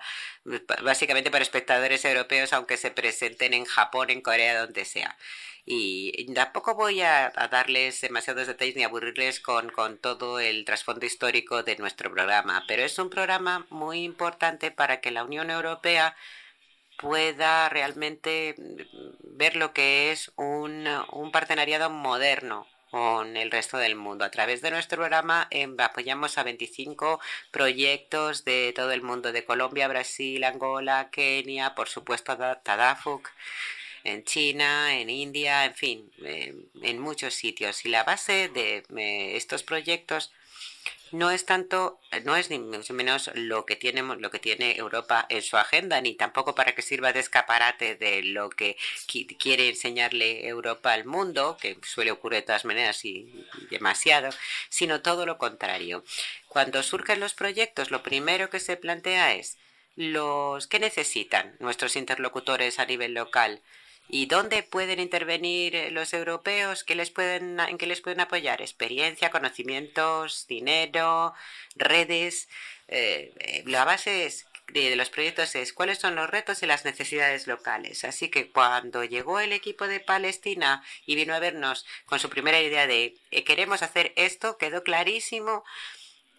[0.84, 5.18] básicamente para espectadores europeos, aunque se presenten en Japón, en Corea, donde sea.
[5.65, 11.63] Y tampoco voy a, darles demasiados detalles ni aburrirles con, con todo el trasfondo histórico
[11.63, 16.15] de nuestro programa, pero es un programa muy importante para que la Unión Europea
[16.98, 18.56] pueda realmente
[19.22, 24.26] ver lo que es un, un partenariado moderno con el resto del mundo.
[24.26, 27.19] A través de nuestro programa em, apoyamos a 25
[27.52, 33.30] proyectos de todo el mundo, de Colombia, Brasil, Angola, Kenia, por supuesto Tadafuk,
[34.04, 37.86] en China, en India, en fin, en muchos sitios.
[37.86, 40.32] Y la base de estos proyectos
[41.12, 45.26] no es tanto, no es ni mucho menos lo que tiene, lo que tiene Europa
[45.30, 48.78] en su agenda, ni tampoco para que sirva de escaparate de lo que
[49.40, 54.30] quiere enseñarle Europa al mundo, que suele ocurrir de todas maneras y demasiado,
[54.70, 56.04] sino todo lo contrario.
[56.48, 59.58] Cuando surgen los proyectos, lo primero que se plantea es
[59.96, 63.62] los que necesitan nuestros interlocutores a nivel local,
[64.12, 66.84] ¿Y dónde pueden intervenir eh, los europeos?
[66.84, 68.60] ¿Qué les pueden, ¿En qué les pueden apoyar?
[68.60, 71.36] Experiencia, conocimientos, dinero,
[71.76, 72.50] redes.
[72.88, 74.34] Eh, eh, la base
[74.74, 78.04] de los proyectos es cuáles son los retos y las necesidades locales.
[78.04, 82.60] Así que cuando llegó el equipo de Palestina y vino a vernos con su primera
[82.60, 85.63] idea de queremos hacer esto, quedó clarísimo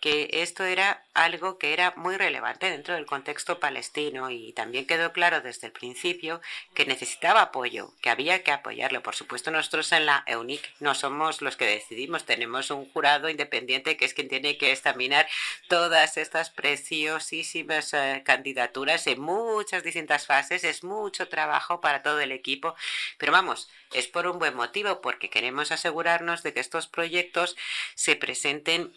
[0.00, 5.12] que esto era algo que era muy relevante dentro del contexto palestino y también quedó
[5.12, 6.40] claro desde el principio
[6.74, 9.02] que necesitaba apoyo, que había que apoyarlo.
[9.02, 13.98] Por supuesto, nosotros en la EUNIC no somos los que decidimos, tenemos un jurado independiente
[13.98, 15.28] que es quien tiene que examinar
[15.68, 20.64] todas estas preciosísimas eh, candidaturas en muchas distintas fases.
[20.64, 22.74] Es mucho trabajo para todo el equipo,
[23.18, 27.56] pero vamos, es por un buen motivo, porque queremos asegurarnos de que estos proyectos
[27.94, 28.94] se presenten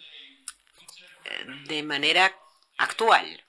[1.67, 2.36] de manera
[2.77, 3.43] actual,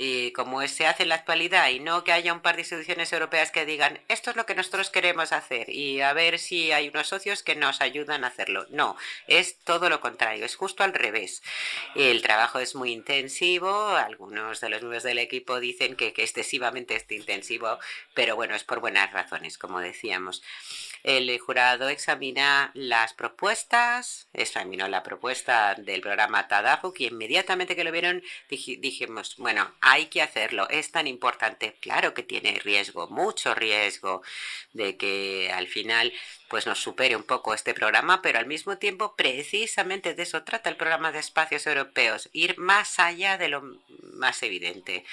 [0.00, 3.12] y como se hace en la actualidad y no que haya un par de instituciones
[3.12, 6.88] europeas que digan esto es lo que nosotros queremos hacer y a ver si hay
[6.88, 8.64] unos socios que nos ayudan a hacerlo.
[8.70, 11.42] No, es todo lo contrario, es justo al revés.
[11.96, 16.94] El trabajo es muy intensivo, algunos de los miembros del equipo dicen que, que excesivamente
[16.94, 17.80] es intensivo,
[18.14, 20.44] pero bueno, es por buenas razones, como decíamos.
[21.02, 27.92] El jurado examina las propuestas, examinó la propuesta del programa Tadafuk y inmediatamente que lo
[27.92, 31.76] vieron dijimos, bueno, hay que hacerlo, es tan importante.
[31.80, 34.22] Claro que tiene riesgo, mucho riesgo
[34.72, 36.12] de que al final
[36.48, 40.70] pues nos supere un poco este programa, pero al mismo tiempo precisamente de eso trata
[40.70, 43.62] el programa de espacios europeos, ir más allá de lo
[44.14, 45.04] más evidente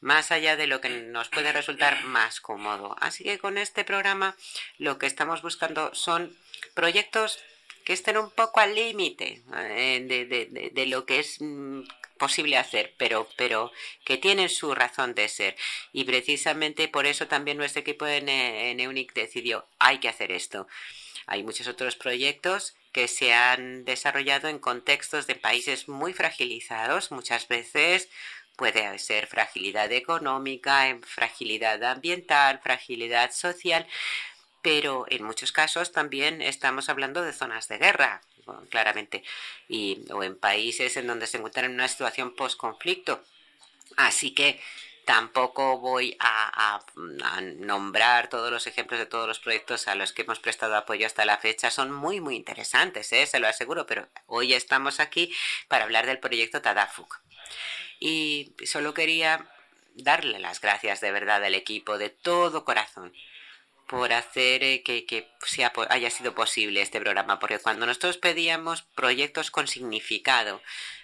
[0.00, 2.96] más allá de lo que nos puede resultar más cómodo.
[3.00, 4.36] Así que con este programa
[4.78, 6.36] lo que estamos buscando son
[6.74, 7.38] proyectos
[7.84, 11.82] que estén un poco al límite eh, de, lo que es mm,
[12.18, 13.70] posible hacer, pero, pero
[14.04, 15.56] que tienen su razón de ser.
[15.92, 20.66] Y precisamente por eso también nuestro equipo en, en EUNIC decidió, hay que hacer esto.
[21.26, 27.46] Hay muchos otros proyectos que se han desarrollado en contextos de países muy fragilizados, muchas
[27.46, 28.08] veces
[28.56, 33.86] Puede ser fragilidad económica, fragilidad ambiental, fragilidad social,
[34.62, 38.22] pero en muchos casos también estamos hablando de zonas de guerra,
[38.70, 39.22] claramente,
[39.68, 43.22] y, o en países en donde se encuentran en una situación post-conflicto.
[43.96, 44.60] Así que
[45.06, 46.80] tampoco voy a,
[47.58, 51.24] nombrar todos los ejemplos de todos los proyectos a los que hemos prestado apoyo hasta
[51.24, 51.70] la fecha.
[51.70, 53.26] Son muy, muy interesantes, ¿eh?
[53.26, 55.32] se lo aseguro, pero hoy estamos aquí
[55.68, 57.20] para hablar del proyecto Tadafuk.
[57.98, 59.48] Y solo quería
[59.94, 63.12] darle las gracias de verdad al equipo de todo corazón
[63.88, 68.82] por hacer eh, que, que sea, haya sido posible este programa, porque cuando nosotros pedíamos
[68.82, 70.60] proyectos con significado,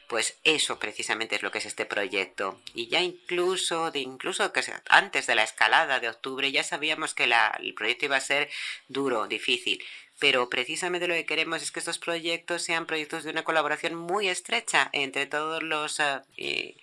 [0.09, 2.61] pues eso precisamente es lo que es este proyecto.
[2.75, 7.27] Y ya incluso, de incluso que antes de la escalada de octubre, ya sabíamos que
[7.27, 8.51] la, el proyecto iba a ser
[8.89, 9.83] duro, difícil
[10.23, 14.29] pero precisamente lo que queremos es que estos proyectos sean proyectos de una colaboración muy
[14.29, 15.99] estrecha entre todos los
[16.37, 16.77] eh,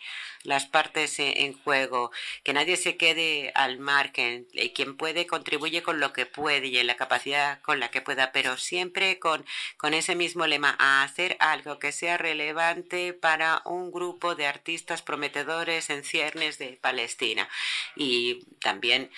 [0.43, 2.11] las partes en juego,
[2.43, 6.79] que nadie se quede al margen, y quien puede contribuye con lo que puede y
[6.79, 9.45] en la capacidad con la que pueda, pero siempre con,
[9.77, 15.01] con ese mismo lema, a hacer algo que sea relevante para un grupo de artistas
[15.01, 17.47] prometedores en ciernes de Palestina.
[17.95, 19.09] Y también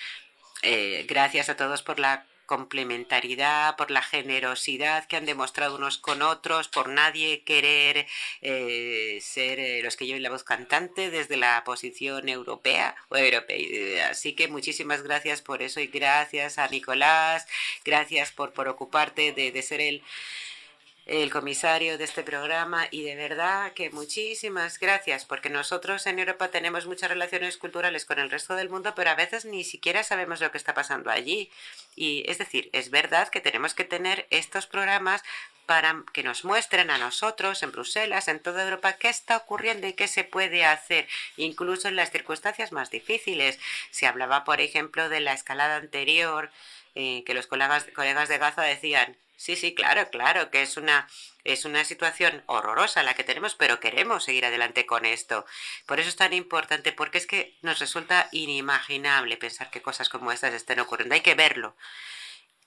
[0.62, 6.20] eh, gracias a todos por la complementariedad, por la generosidad que han demostrado unos con
[6.20, 8.06] otros, por nadie querer
[8.42, 14.10] eh, ser eh, los que lleven la voz cantante desde la posición europea o europea.
[14.10, 17.46] Así que muchísimas gracias por eso y gracias a Nicolás,
[17.86, 20.02] gracias por, por ocuparte de, de ser el
[21.06, 26.48] el comisario de este programa y de verdad que muchísimas gracias porque nosotros en Europa
[26.48, 30.40] tenemos muchas relaciones culturales con el resto del mundo pero a veces ni siquiera sabemos
[30.40, 31.50] lo que está pasando allí
[31.96, 35.24] y es decir es verdad que tenemos que tener estos programas
[35.66, 39.92] para que nos muestren a nosotros en Bruselas, en toda Europa, qué está ocurriendo y
[39.92, 43.58] qué se puede hacer, incluso en las circunstancias más difíciles.
[43.90, 46.50] Se hablaba, por ejemplo, de la escalada anterior,
[46.94, 51.08] eh, que los colegas, colegas de Gaza decían, Sí, sí, claro, claro, que es una,
[51.42, 55.44] es una situación horrorosa la que tenemos, pero queremos seguir adelante con esto.
[55.84, 60.30] Por eso es tan importante, porque es que nos resulta inimaginable pensar que cosas como
[60.30, 61.16] estas estén ocurriendo.
[61.16, 61.74] Hay que verlo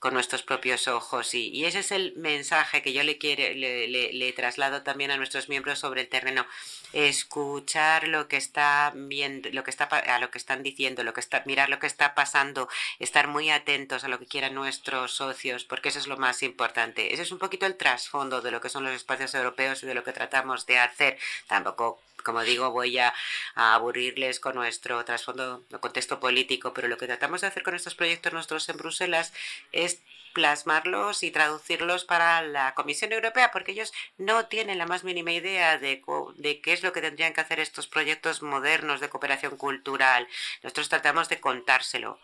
[0.06, 1.34] con nuestros propios ojos.
[1.34, 5.10] Y, y, ese es el mensaje que yo le, quiere, le, le, le, traslado también
[5.10, 6.46] a nuestros miembros sobre el terreno.
[6.94, 11.22] Escuchar lo que está viendo, lo que está a lo que están diciendo, lo que
[11.22, 15.64] está, mirar lo que está pasando, estar muy atentos a lo que quieran nuestros socios,
[15.64, 17.12] porque eso es lo más importante.
[17.12, 19.96] Ese es un poquito el trasfondo de lo que son los espacios europeos y de
[19.96, 21.18] lo que tratamos de hacer.
[21.48, 23.14] Tampoco como digo, voy a,
[23.56, 28.34] aburrirles con nuestro trasfondo, contexto político, pero lo que tratamos de hacer con estos proyectos
[28.34, 29.32] nuestros en Bruselas
[29.72, 30.02] es
[30.34, 35.78] plasmarlos y traducirlos para la Comisión Europea, porque ellos no tienen la más mínima idea
[35.78, 36.04] de,
[36.36, 40.28] de, qué es lo que tendrían que hacer estos proyectos modernos de cooperación cultural.
[40.62, 42.20] Nosotros tratamos de contárselo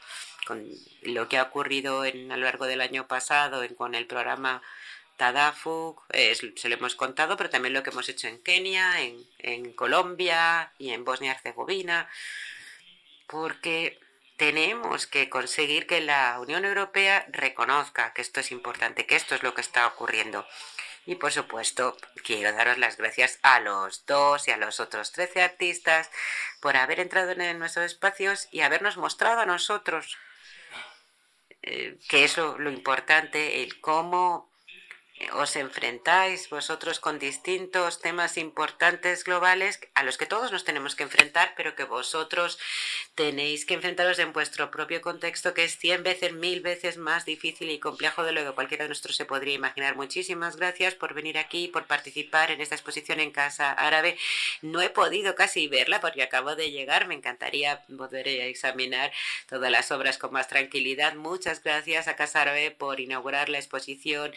[0.46, 0.68] con
[1.04, 4.62] lo que ha ocurrido en, a lo largo del año pasado en, con el programa
[5.18, 10.72] Tadafuk, se lo hemos contado, pero también lo que hemos hecho en Kenia, en, Colombia
[10.78, 12.10] y en Bosnia y Herzegovina,
[13.28, 14.00] porque
[14.38, 19.44] tenemos que conseguir que la Unión Europea reconozca que esto es importante, que esto es
[19.44, 20.48] lo que está ocurriendo.
[21.06, 25.42] Y por supuesto, quiero daros las gracias a los dos y a los otros 13
[25.42, 26.10] artistas
[26.60, 30.18] por haber entrado en nuestros espacios y habernos mostrado a nosotros
[31.64, 34.51] eh, que es lo, lo importante, el cómo
[35.34, 41.04] os enfrentáis vosotros con distintos temas importantes globales a los que todos nos tenemos que
[41.04, 42.58] enfrentar, pero que vosotros
[43.16, 47.70] tenéis que enfrentaros en vuestro propio contexto, que es cien veces, mil veces más difícil
[47.70, 49.96] y complejo de lo que cualquiera de nosotros se podría imaginar.
[49.96, 54.18] Muchísimas gracias por venir aquí, por participar en esta exposición en Casa Árabe.
[54.62, 57.08] No he podido casi verla porque acabo de llegar.
[57.08, 59.12] Me encantaría poder examinar
[59.48, 61.14] todas las obras con más tranquilidad.
[61.14, 64.34] Muchas gracias a Casa Árabe por inaugurar la exposición.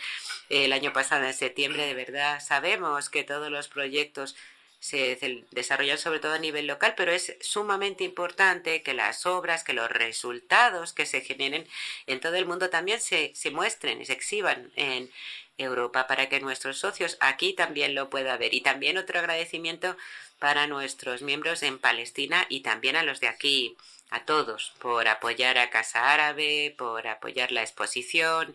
[0.48, 4.36] El año pasado, en septiembre, de verdad, sabemos que todos los proyectos
[4.80, 5.18] se
[5.50, 9.90] desarrollan sobre todo a nivel local, pero es sumamente importante que las obras, que los
[9.90, 11.66] resultados que se generen
[12.06, 15.10] en todo el mundo también se, se muestren y se exhiban en
[15.56, 18.52] Europa para que nuestros socios aquí también lo puedan ver.
[18.52, 19.96] Y también otro agradecimiento
[20.38, 23.76] para nuestros miembros en Palestina y también a los de aquí,
[24.10, 28.54] a todos, por apoyar a Casa Árabe, por apoyar la exposición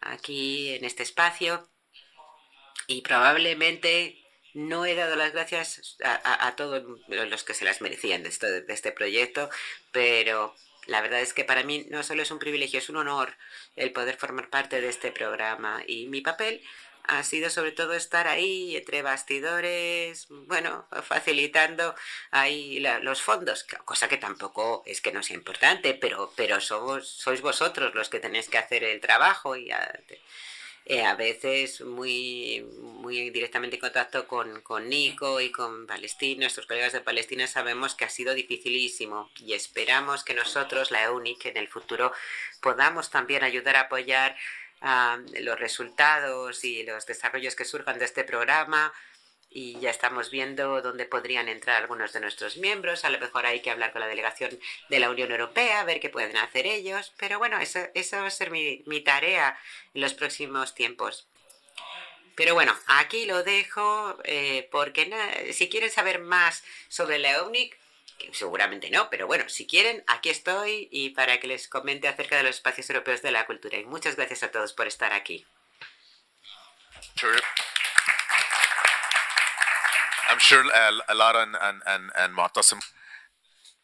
[0.00, 1.68] aquí en este espacio
[2.86, 4.22] y probablemente
[4.54, 8.64] no he dado las gracias a, todos los que se las merecían de, esto, de
[8.72, 9.50] este proyecto,
[9.92, 10.54] pero
[10.86, 13.36] la verdad es que para mí no solo es un privilegio, es un honor
[13.74, 16.62] el poder formar parte de este programa y mi papel
[17.08, 21.94] ha sido sobre todo estar ahí entre bastidores, bueno, facilitando
[22.30, 27.40] ahí la, los fondos, cosa que tampoco es que no sea importante, pero, pero sois
[27.40, 30.00] vosotros los que tenéis que hacer el trabajo y a,
[30.88, 36.66] eh, a veces muy, muy directamente en contacto con, con Nico y con Palestina, nuestros
[36.66, 41.56] colegas de Palestina, sabemos que ha sido dificilísimo y esperamos que nosotros, la EUNIC, en
[41.56, 42.12] el futuro
[42.60, 44.36] podamos también ayudar a apoyar
[45.40, 48.92] los resultados y los desarrollos que surjan de este programa
[49.50, 53.04] y ya estamos viendo dónde podrían entrar algunos de nuestros miembros.
[53.04, 54.50] A lo mejor hay que hablar con la delegación
[54.90, 57.14] de la Unión Europea, ver qué pueden hacer ellos.
[57.16, 59.58] Pero bueno, eso, eso va a ser mi, mi tarea
[59.94, 61.26] en los próximos tiempos.
[62.34, 67.30] Pero bueno, aquí lo dejo eh, porque si quieren saber más sobre la
[68.16, 72.36] OMNIC, seguramente no, pero bueno, si quieren, aquí estoy y para que les comente acerca
[72.36, 73.78] de los espacios europeos de la cultura.
[73.78, 75.46] Y muchas gracias a todos por estar aquí.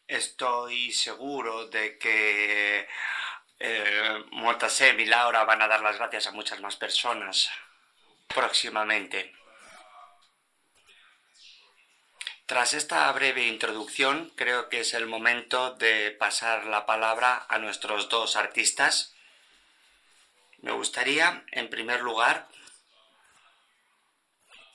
[0.07, 2.87] Estoy seguro de que
[3.59, 7.49] eh, Motasem y Laura van a dar las gracias a muchas más personas
[8.27, 9.33] próximamente.
[12.45, 18.09] Tras esta breve introducción, creo que es el momento de pasar la palabra a nuestros
[18.09, 19.13] dos artistas.
[20.57, 22.47] Me gustaría, en primer lugar,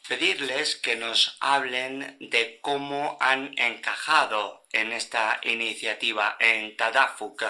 [0.08, 7.44] pedirles que nos hablen de cómo han encajado en esta iniciativa en Tadafuk,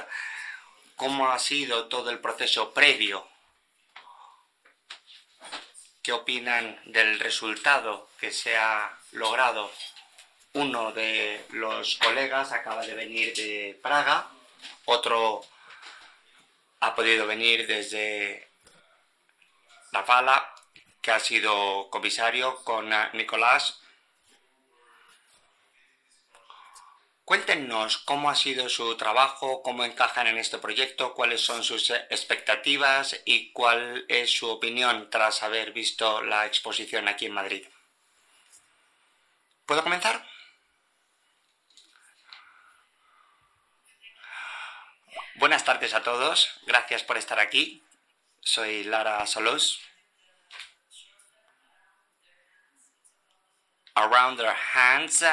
[0.97, 3.29] cómo ha sido todo el proceso previo
[6.09, 9.71] qué opinan del resultado que se ha logrado.
[10.55, 14.28] Uno de los colegas acaba de venir de Praga,
[14.86, 15.42] otro
[16.80, 18.49] ha podido venir desde
[19.92, 20.55] La Fala,
[21.01, 23.80] que ha sido comisario con Nicolás
[27.28, 33.20] Cuéntenos cómo ha sido su trabajo, cómo encajan en este proyecto, cuáles son sus expectativas
[33.26, 37.66] y cuál es su opinión tras haber visto la exposición aquí en Madrid.
[39.66, 40.26] ¿Puedo comenzar?
[45.39, 47.84] Buenas tardes a todos, gracias por estar aquí.
[48.41, 49.80] Soy Lara Solos.
[53.95, 55.24] Around their hands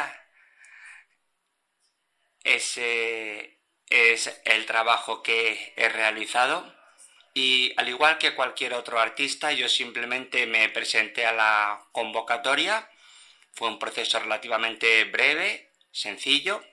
[2.43, 3.57] ese
[3.89, 6.71] es el trabajo que he realizado
[7.33, 12.87] y al igual que cualquier otro artista, yo simplemente me presenté a la convocatoria.
[13.53, 16.63] Fue un proceso relativamente breve, sencillo.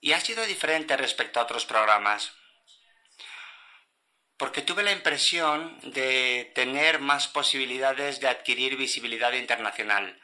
[0.00, 2.32] Y ha sido diferente respecto a otros programas.
[4.36, 10.20] Porque tuve la impresión de tener más posibilidades de adquirir visibilidad internacional.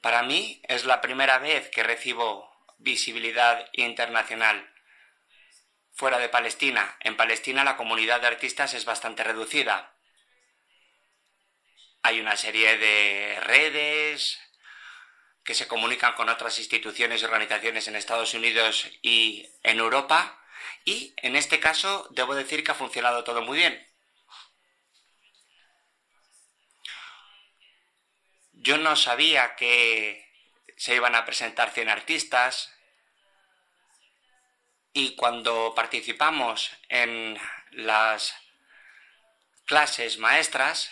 [0.00, 4.72] Para mí es la primera vez que recibo visibilidad internacional
[5.98, 6.96] fuera de Palestina.
[7.00, 9.92] En Palestina la comunidad de artistas es bastante reducida.
[12.02, 14.38] Hay una serie de redes
[15.48, 20.38] que se comunican con otras instituciones y organizaciones en Estados Unidos y en Europa.
[20.84, 23.88] Y en este caso debo decir que ha funcionado todo muy bien.
[28.52, 30.22] Yo no sabía que
[30.76, 32.70] se iban a presentar 100 artistas
[34.92, 37.40] y cuando participamos en
[37.70, 38.34] las
[39.64, 40.90] clases maestras,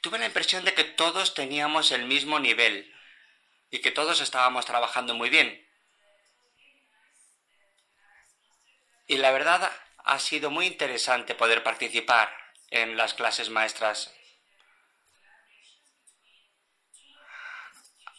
[0.00, 2.94] tuve la impresión de que todos teníamos el mismo nivel
[3.70, 5.66] y que todos estábamos trabajando muy bien.
[9.06, 12.34] Y la verdad ha sido muy interesante poder participar
[12.70, 14.12] en las clases maestras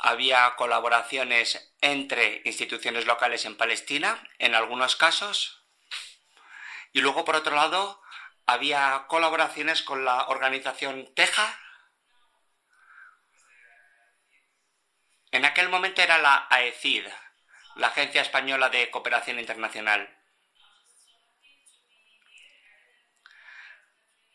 [0.03, 5.61] había colaboraciones entre instituciones locales en Palestina, en algunos casos,
[6.91, 8.01] y luego, por otro lado,
[8.45, 11.57] había colaboraciones con la organización TEJA.
[15.31, 17.07] En aquel momento era la AECID,
[17.75, 20.17] la Agencia Española de Cooperación Internacional.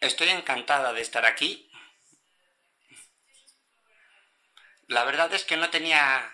[0.01, 1.67] Estoy encantada de estar aquí
[4.89, 6.33] La verdad es que no tenía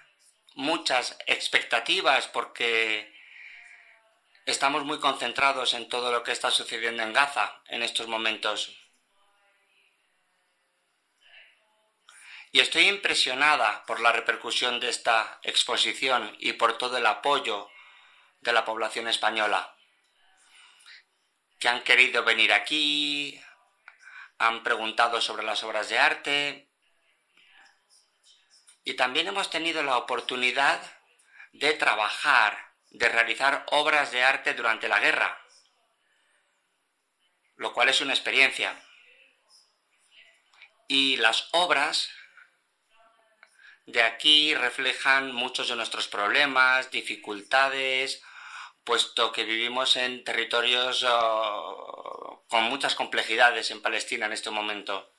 [0.55, 3.11] muchas expectativas porque
[4.45, 8.82] estamos muy concentrados en todo lo que está sucediendo en Gaza en estos momentos.
[12.55, 17.71] Y estoy impresionada por la repercusión de esta exposición y por todo el apoyo
[18.43, 19.75] de la población española,
[21.59, 23.41] que han querido venir aquí,
[24.37, 26.69] han preguntado sobre las obras de arte,
[28.85, 30.79] y también hemos tenido la oportunidad
[31.53, 35.41] de trabajar, de realizar obras de arte durante la guerra,
[37.57, 38.79] lo cual es una experiencia.
[40.89, 42.11] Y las obras
[43.87, 48.23] de aquí reflejan muchos de nuestros problemas, dificultades,
[48.85, 55.13] puesto que vivimos en territorios uh, con muchas complejidades en Palestina en este momento.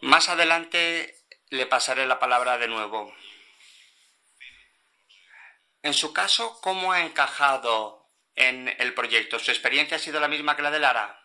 [0.00, 1.14] Más adelante
[1.50, 3.14] le pasaré la palabra de nuevo.
[5.82, 9.38] En su caso, ¿cómo ha encajado en el proyecto?
[9.38, 11.22] ¿Su experiencia ha sido la misma que la de Lara?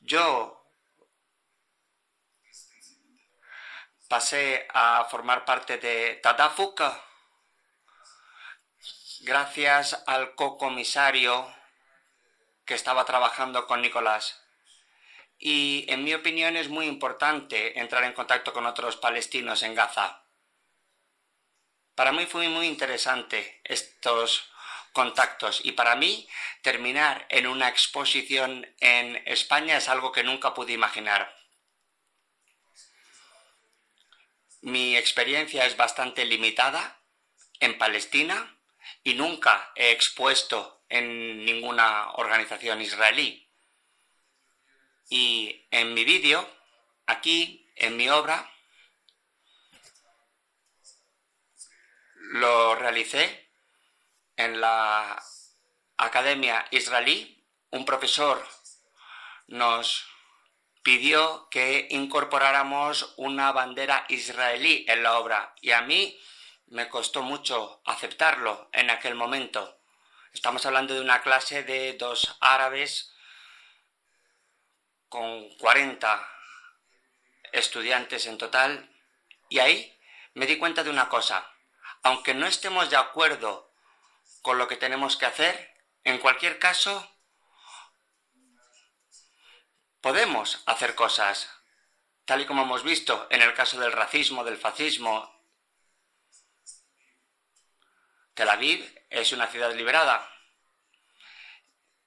[0.00, 0.61] Yo
[4.12, 6.82] pasé a formar parte de Tadafuk
[9.20, 11.50] gracias al co-comisario
[12.66, 14.38] que estaba trabajando con Nicolás.
[15.38, 20.26] Y en mi opinión es muy importante entrar en contacto con otros palestinos en Gaza.
[21.94, 24.52] Para mí fue muy interesante estos
[24.92, 26.28] contactos y para mí
[26.60, 31.41] terminar en una exposición en España es algo que nunca pude imaginar.
[34.62, 37.00] Mi experiencia es bastante limitada
[37.58, 38.58] en Palestina
[39.02, 43.50] y nunca he expuesto en ninguna organización israelí.
[45.08, 46.48] Y en mi vídeo,
[47.06, 48.48] aquí, en mi obra,
[52.14, 53.50] lo realicé
[54.36, 55.20] en la
[55.96, 57.44] Academia Israelí.
[57.70, 58.46] Un profesor
[59.48, 60.11] nos
[60.82, 66.18] pidió que incorporáramos una bandera israelí en la obra y a mí
[66.66, 69.78] me costó mucho aceptarlo en aquel momento.
[70.32, 73.14] Estamos hablando de una clase de dos árabes
[75.08, 76.28] con 40
[77.52, 78.90] estudiantes en total
[79.50, 79.98] y ahí
[80.34, 81.46] me di cuenta de una cosa.
[82.02, 83.70] Aunque no estemos de acuerdo
[84.40, 85.74] con lo que tenemos que hacer,
[86.04, 87.11] en cualquier caso
[90.02, 91.48] podemos hacer cosas,
[92.26, 95.32] tal y como hemos visto en el caso del racismo, del fascismo.
[98.34, 100.28] Tel Aviv es una ciudad liberada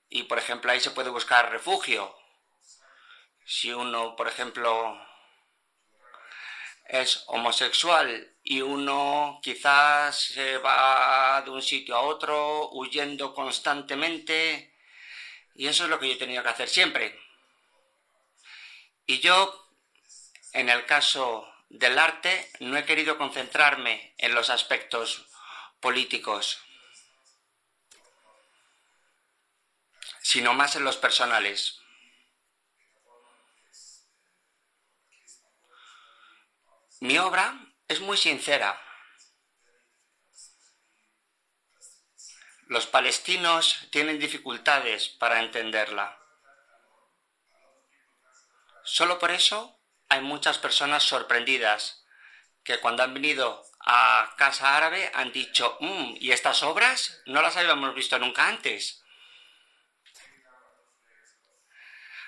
[0.09, 2.15] y, por ejemplo, ahí se puede buscar refugio.
[3.45, 4.99] Si uno, por ejemplo,
[6.85, 14.75] es homosexual y uno quizás se va de un sitio a otro huyendo constantemente,
[15.53, 17.24] y eso es lo que yo he tenido que hacer siempre.
[19.07, 19.69] Y yo,
[20.53, 25.27] en el caso del arte, no he querido concentrarme en los aspectos
[25.79, 26.57] políticos,
[30.21, 31.79] sino más en los personales.
[37.01, 38.81] Mi obra es muy sincera.
[42.67, 46.24] Los palestinos tienen dificultades para entenderla.
[48.85, 49.79] Solo por eso
[50.09, 52.05] hay muchas personas sorprendidas
[52.63, 57.57] que cuando han venido a Casa Árabe han dicho, mm, ¿y estas obras no las
[57.57, 59.03] habíamos visto nunca antes?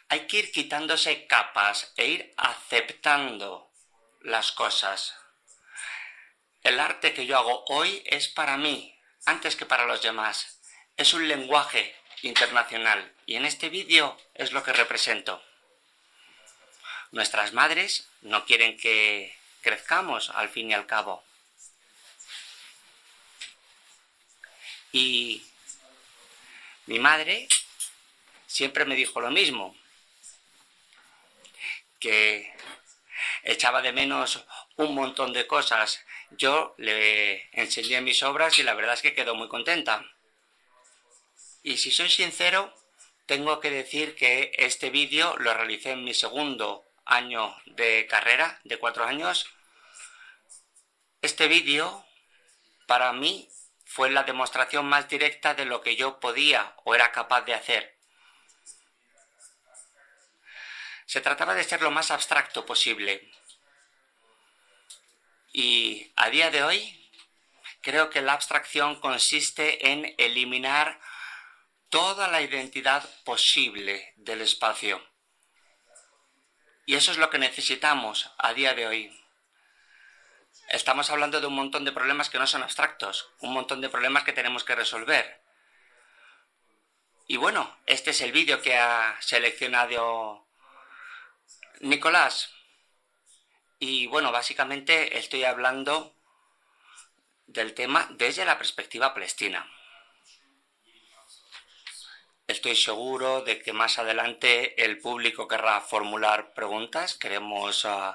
[0.09, 3.71] Hay que ir quitándose capas e ir aceptando
[4.21, 5.15] las cosas.
[6.63, 10.59] El arte que yo hago hoy es para mí, antes que para los demás.
[10.95, 15.43] Es un lenguaje internacional y en este vídeo es lo que represento.
[17.11, 21.23] Nuestras madres no quieren que crezcamos al fin y al cabo.
[24.91, 25.43] Y
[26.85, 27.47] mi madre
[28.47, 29.75] siempre me dijo lo mismo,
[31.99, 32.53] que
[33.43, 34.45] echaba de menos
[34.75, 36.03] un montón de cosas.
[36.31, 40.05] Yo le enseñé mis obras y la verdad es que quedó muy contenta.
[41.63, 42.73] Y si soy sincero,
[43.25, 48.77] tengo que decir que este vídeo lo realicé en mi segundo año de carrera, de
[48.77, 49.47] cuatro años,
[51.21, 52.05] este vídeo
[52.85, 53.49] para mí
[53.85, 57.97] fue la demostración más directa de lo que yo podía o era capaz de hacer.
[61.05, 63.31] Se trataba de ser lo más abstracto posible.
[65.53, 67.09] Y a día de hoy
[67.81, 70.99] creo que la abstracción consiste en eliminar
[71.89, 75.01] toda la identidad posible del espacio.
[76.87, 79.21] Y eso es lo que necesitamos a día de hoy.
[80.69, 84.23] Estamos hablando de un montón de problemas que no son abstractos, un montón de problemas
[84.23, 85.41] que tenemos que resolver.
[87.27, 90.47] Y bueno, este es el vídeo que ha seleccionado
[91.81, 92.53] Nicolás.
[93.79, 96.15] Y bueno, básicamente estoy hablando
[97.47, 99.69] del tema desde la perspectiva palestina.
[102.47, 107.15] Estoy seguro de que más adelante el público querrá formular preguntas.
[107.15, 108.13] Queremos uh,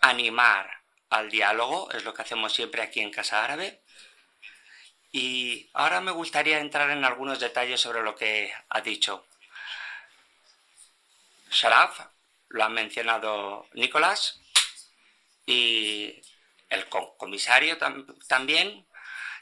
[0.00, 3.82] animar al diálogo, es lo que hacemos siempre aquí en Casa Árabe.
[5.12, 9.26] Y ahora me gustaría entrar en algunos detalles sobre lo que ha dicho.
[11.50, 12.00] Sharaf,
[12.48, 14.40] lo ha mencionado Nicolás,
[15.44, 16.18] y
[16.70, 17.76] el comisario
[18.26, 18.86] también.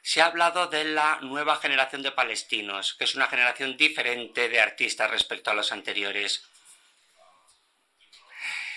[0.07, 4.61] Se ha hablado de la nueva generación de palestinos, que es una generación diferente de
[4.61, 6.43] artistas respecto a los anteriores.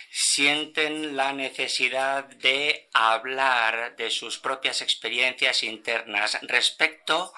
[0.09, 7.33] Sienten la necesidad de hablar de sus propias experiencias internas respecto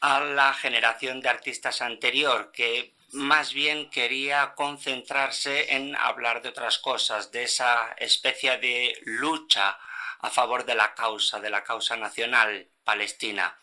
[0.00, 6.78] a la generación de artistas anterior, que más bien quería concentrarse en hablar de otras
[6.78, 9.76] cosas, de esa especie de lucha
[10.20, 13.58] a favor de la causa, de la causa nacional palestina,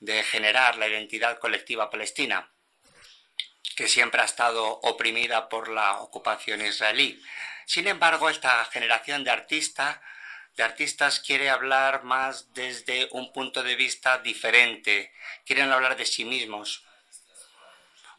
[0.00, 2.50] de generar la identidad colectiva palestina
[3.76, 7.22] que siempre ha estado oprimida por la ocupación israelí.
[7.66, 9.98] Sin embargo, esta generación de artistas
[10.56, 15.12] de artistas quiere hablar más desde un punto de vista diferente,
[15.46, 16.84] quieren hablar de sí mismos.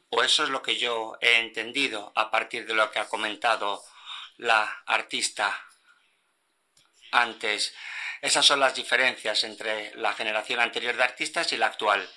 [0.09, 3.83] O eso es lo que yo he entendido a partir de lo que ha comentado
[4.37, 5.55] la artista
[7.11, 7.73] antes.
[8.21, 12.07] Esas son las diferencias entre la generación anterior de artistas y la actual.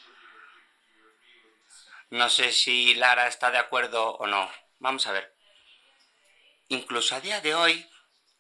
[2.11, 4.51] No sé si Lara está de acuerdo o no.
[4.81, 5.35] Vamos a ver.
[6.69, 7.89] Incluso a día de hoy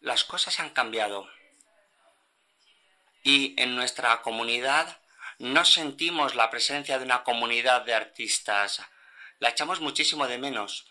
[0.01, 1.27] las cosas han cambiado.
[3.23, 5.01] Y en nuestra comunidad
[5.39, 8.83] no sentimos la presencia de una comunidad de artistas.
[9.39, 10.87] La echamos muchísimo de menos.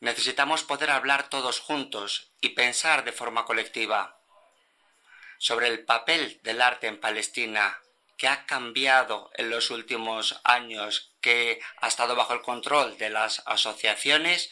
[0.00, 4.16] Necesitamos poder hablar todos juntos y pensar de forma colectiva
[5.38, 7.80] sobre el papel del arte en Palestina
[8.16, 13.42] que ha cambiado en los últimos años, que ha estado bajo el control de las
[13.46, 14.50] asociaciones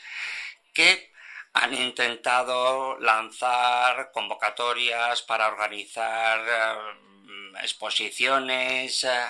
[0.74, 1.12] que
[1.54, 9.26] han intentado lanzar convocatorias para organizar eh, exposiciones eh,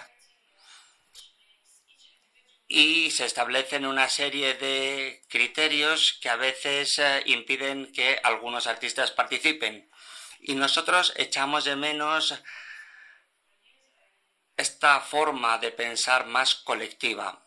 [2.67, 9.11] y se establecen una serie de criterios que a veces eh, impiden que algunos artistas
[9.11, 9.89] participen.
[10.47, 12.35] Y nosotros echamos de menos
[14.59, 17.43] esta forma de pensar más colectiva.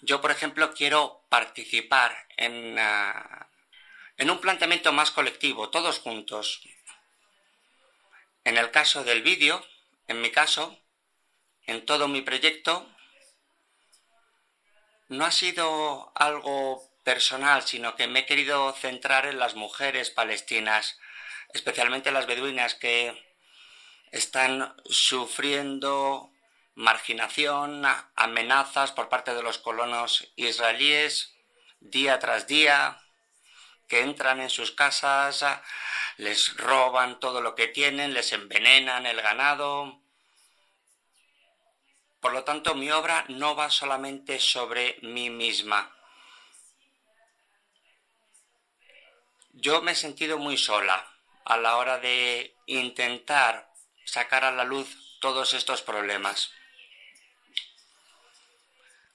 [0.00, 3.48] Yo, por ejemplo, quiero participar en, ah,
[4.16, 6.60] en un planteamiento más colectivo, todos juntos.
[8.42, 9.64] En el caso del vídeo,
[10.08, 10.76] en mi caso,
[11.66, 12.84] en todo mi proyecto,
[15.06, 20.98] no ha sido algo personal, sino que me he querido centrar en las mujeres palestinas,
[21.52, 23.32] especialmente las beduinas que
[24.10, 26.30] están sufriendo
[26.74, 27.84] marginación,
[28.16, 31.34] amenazas por parte de los colonos israelíes
[31.80, 32.98] día tras día,
[33.88, 35.44] que entran en sus casas,
[36.16, 40.00] les roban todo lo que tienen, les envenenan el ganado.
[42.20, 45.94] Por lo tanto, mi obra no va solamente sobre mí misma.
[49.50, 51.11] Yo me he sentido muy sola
[51.44, 53.72] a la hora de intentar
[54.04, 56.52] sacar a la luz todos estos problemas.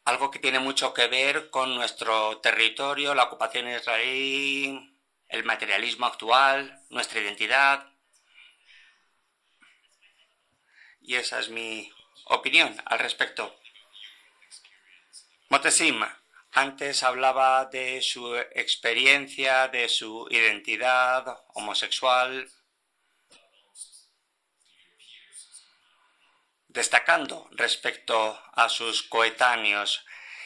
[0.06, 4.98] Algo que tiene mucho que ver con nuestro territorio, la ocupación israelí,
[5.28, 7.92] el materialismo actual, nuestra identidad.
[11.02, 11.92] Y esa es mi
[12.26, 13.54] opinión al respecto.
[15.50, 16.06] Motesim
[16.58, 22.50] antes hablaba de su experiencia, de su identidad homosexual,
[26.68, 30.04] destacando respecto a sus coetáneos.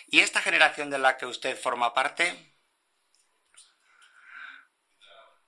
[0.07, 2.57] ¿Y esta generación de la que usted forma parte?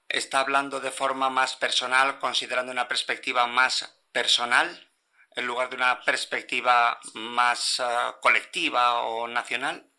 [0.08, 4.90] ¿Está hablando de forma más personal, considerando una perspectiva más personal
[5.36, 9.93] en lugar de una perspectiva más uh, colectiva o nacional?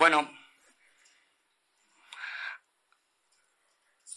[0.00, 0.34] Bueno,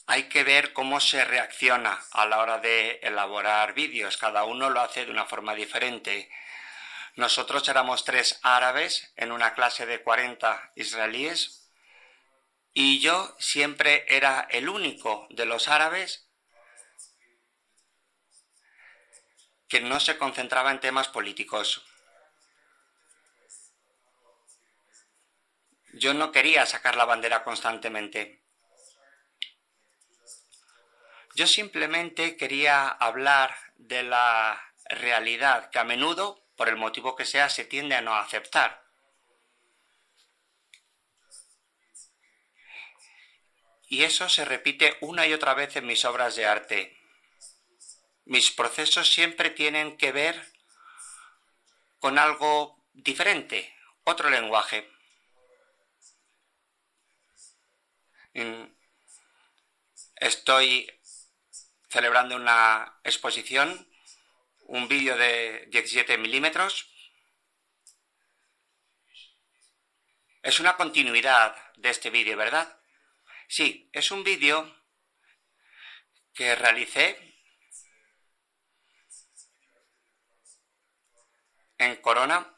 [0.07, 4.15] hay que ver cómo se reacciona a la hora de elaborar vídeos.
[4.15, 6.31] Cada uno lo hace de una forma diferente.
[7.17, 11.69] Nosotros éramos tres árabes en una clase de 40 israelíes
[12.71, 16.29] y yo siempre era el único de los árabes
[19.67, 21.83] que no se concentraba en temas políticos.
[25.93, 28.43] Yo no quería sacar la bandera constantemente.
[31.35, 37.49] Yo simplemente quería hablar de la realidad que a menudo, por el motivo que sea,
[37.49, 38.83] se tiende a no aceptar.
[43.87, 46.97] Y eso se repite una y otra vez en mis obras de arte.
[48.25, 50.51] Mis procesos siempre tienen que ver
[51.99, 54.92] con algo diferente, otro lenguaje.
[60.15, 60.91] Estoy
[61.89, 63.87] celebrando una exposición,
[64.61, 66.89] un vídeo de 17 milímetros.
[70.41, 72.79] Es una continuidad de este vídeo, ¿verdad?
[73.47, 74.75] Sí, es un vídeo
[76.33, 77.35] que realicé
[81.77, 82.52] en Corona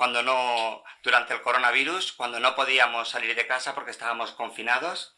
[0.00, 5.14] cuando no durante el coronavirus, cuando no podíamos salir de casa porque estábamos confinados.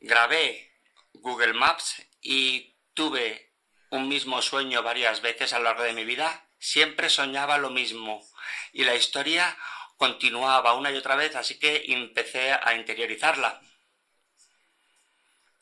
[0.00, 0.72] Grabé
[1.12, 3.52] Google Maps y tuve
[3.90, 6.48] un mismo sueño varias veces a lo largo de mi vida.
[6.58, 8.26] Siempre soñaba lo mismo
[8.72, 9.58] y la historia
[9.98, 13.60] continuaba una y otra vez, así que empecé a interiorizarla.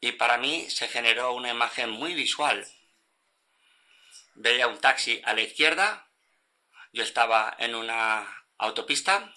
[0.01, 2.65] Y para mí se generó una imagen muy visual.
[4.37, 6.09] Veía un taxi a la izquierda,
[6.93, 9.35] yo estaba en una autopista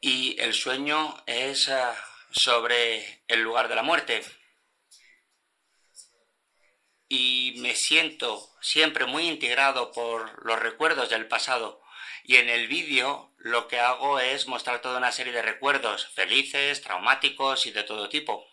[0.00, 1.82] y el sueño es eh,
[2.30, 4.22] sobre el lugar de la muerte.
[7.08, 11.82] Y me siento siempre muy integrado por los recuerdos del pasado.
[12.24, 16.82] Y en el vídeo lo que hago es mostrar toda una serie de recuerdos felices,
[16.82, 18.46] traumáticos y de todo tipo.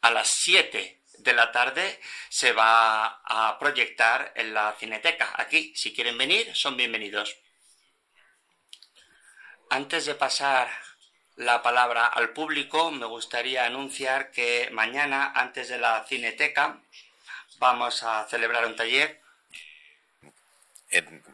[0.00, 5.32] A las 7 de la tarde se va a proyectar en la Cineteca.
[5.36, 7.36] Aquí, si quieren venir, son bienvenidos.
[9.68, 10.70] Antes de pasar
[11.36, 16.80] la palabra al público, me gustaría anunciar que mañana, antes de la Cineteca,
[17.58, 19.20] vamos a celebrar un taller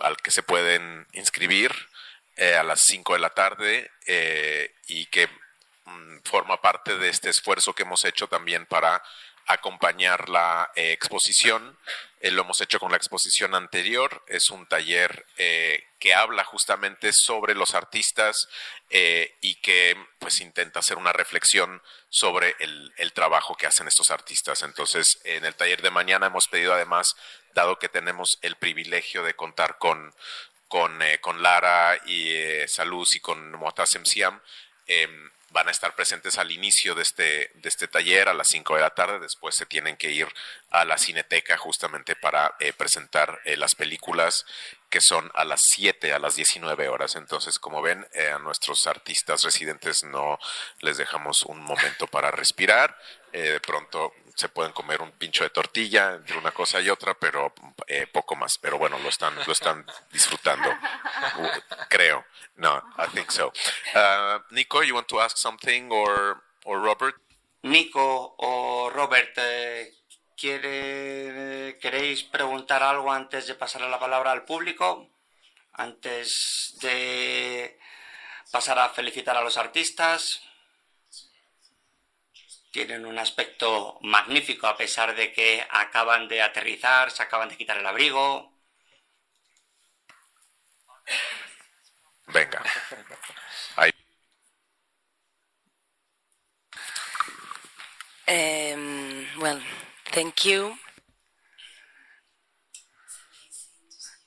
[0.01, 1.73] al que se pueden inscribir
[2.37, 5.29] eh, a las 5 de la tarde eh, y que
[5.85, 9.03] mm, forma parte de este esfuerzo que hemos hecho también para
[9.47, 11.77] acompañar la eh, exposición.
[12.23, 14.23] Eh, lo hemos hecho con la exposición anterior.
[14.29, 18.49] Es un taller eh, que habla justamente sobre los artistas
[19.41, 24.63] y que pues intenta hacer una reflexión sobre el, trabajo que hacen estos artistas.
[24.63, 27.15] Entonces, en el taller de mañana hemos pedido además,
[27.55, 30.15] dado que tenemos el privilegio de contar con,
[30.69, 32.35] con, con Lara y
[32.69, 34.43] Saluz y con Motasem Siam,
[34.87, 38.75] em, van a estar presentes al inicio de este, de este taller a las 5
[38.75, 39.19] de la tarde.
[39.21, 40.27] Después se tienen que ir
[40.71, 44.45] a la cineteca justamente para eh, presentar eh, las películas
[44.89, 47.17] que son a las 7, a las 19 horas.
[47.17, 50.39] Entonces, como ven, eh, a nuestros artistas residentes no
[50.81, 52.99] les dejamos un momento para respirar.
[53.33, 57.53] de pronto se pueden comer un pincho de tortilla entre una cosa y otra, pero
[58.13, 58.59] poco más.
[58.61, 60.69] Pero bueno, lo están, lo están disfrutando,
[61.89, 62.25] creo.
[62.57, 63.53] No, I think so.
[63.95, 67.17] Uh, Nico, you want to ask something or, or Robert?
[67.63, 69.95] Nico o Robert, eh,
[70.37, 75.09] ¿quiere, ¿queréis preguntar algo antes de pasar la palabra al público?
[75.75, 77.79] Antes de
[78.51, 80.43] pasar a felicitar a los artistas.
[82.73, 87.77] Tienen un aspecto magnífico a pesar de que acaban de aterrizar, se acaban de quitar
[87.77, 88.51] el abrigo.
[92.29, 92.63] Venga.
[93.77, 93.93] Ahí.
[98.27, 99.61] Um, well,
[100.13, 100.79] thank you.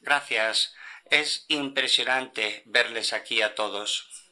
[0.01, 0.75] Gracias.
[1.09, 4.24] Es impresionante verles aquí a todos.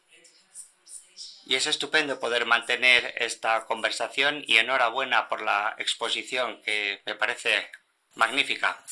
[1.46, 7.70] Y es estupendo poder mantener esta conversación y enhorabuena por la exposición que me parece
[8.16, 8.84] magnífica.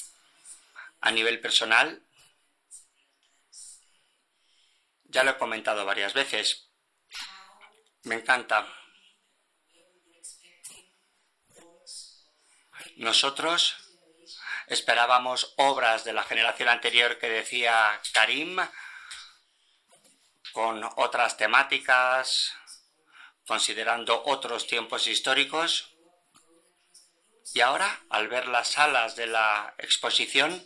[0.99, 2.03] A nivel personal,
[5.05, 6.69] ya lo he comentado varias veces.
[8.03, 8.67] Me encanta.
[12.97, 13.75] Nosotros
[14.67, 18.57] esperábamos obras de la generación anterior que decía Karim,
[20.53, 22.53] con otras temáticas,
[23.45, 25.95] considerando otros tiempos históricos.
[27.53, 30.65] Y ahora, al ver las salas de la exposición,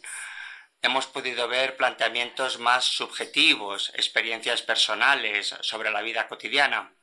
[0.81, 6.93] hemos podido ver planteamientos más subjetivos, experiencias personales sobre la vida cotidiana,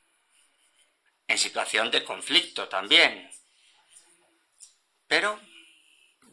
[1.27, 3.29] en situación de conflicto también.
[5.07, 5.39] Pero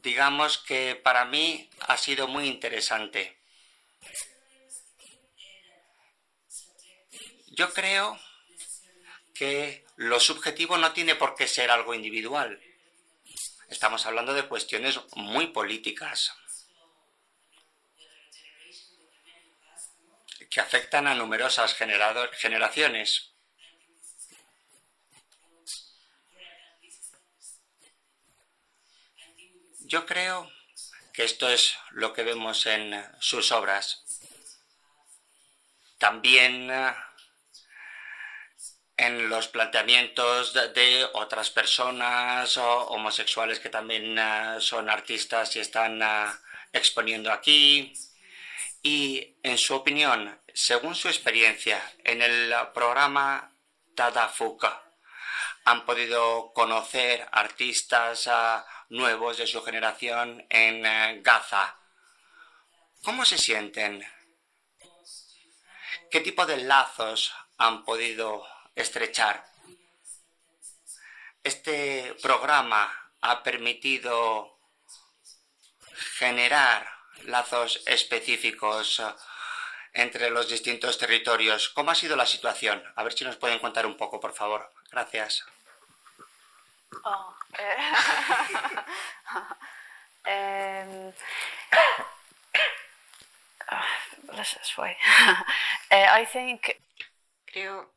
[0.02, 3.39] digamos que para mí ha sido muy interesante.
[7.60, 8.18] Yo creo
[9.34, 12.58] que lo subjetivo no tiene por qué ser algo individual.
[13.68, 16.32] Estamos hablando de cuestiones muy políticas
[20.48, 23.34] que afectan a numerosas generaciones.
[29.80, 30.50] Yo creo
[31.12, 34.02] que esto es lo que vemos en sus obras.
[35.98, 36.70] También
[39.00, 46.02] en los planteamientos de, otras personas o homosexuales que también eh, son artistas y están
[46.02, 46.26] eh,
[46.70, 47.94] exponiendo aquí.
[48.82, 53.50] Y en su opinión, según su experiencia en el programa
[53.94, 54.82] Tadafuka,
[55.64, 58.28] han podido conocer artistas
[58.90, 61.74] nuevos de su generación en Gaza.
[63.02, 64.06] ¿Cómo se sienten?
[66.10, 68.44] ¿Qué tipo de lazos han podido
[68.74, 69.44] estrechar?
[71.42, 72.92] Este programa
[73.22, 74.58] ha permitido
[76.18, 76.86] generar
[77.24, 79.04] lazos específicos eh,
[79.92, 81.68] entre los distintos territorios.
[81.70, 82.82] ¿Cómo ha sido la situación?
[82.96, 84.70] A ver si nos pueden contar un poco, por favor.
[84.90, 85.44] Gracias.
[87.04, 87.76] Oh, eh,
[90.24, 91.12] em,
[95.92, 96.76] Eh, I think
[97.46, 97.90] creo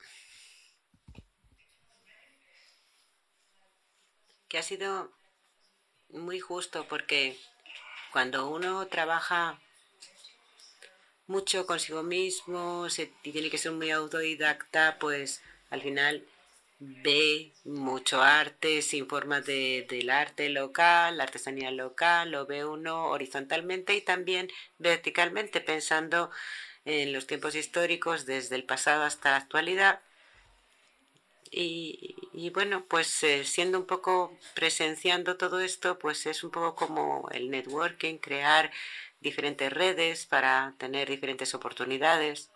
[4.53, 5.11] que ha sido
[6.09, 7.35] muy justo porque
[8.11, 9.59] cuando uno trabaja
[11.25, 12.85] mucho consigo mismo
[13.23, 15.41] y tiene que ser muy autodidacta, pues
[15.71, 16.23] al final
[16.77, 23.07] ve mucho arte, se informa de, del arte local, la artesanía local, lo ve uno
[23.07, 26.29] horizontalmente y también verticalmente, pensando
[26.85, 30.01] en los tiempos históricos desde el pasado hasta la actualidad.
[31.55, 37.29] Y, bueno, pues eh, siendo un poco presenciando todo esto, pues es un poco como
[37.31, 38.71] el networking, crear
[39.19, 42.49] diferentes redes para tener diferentes oportunidades.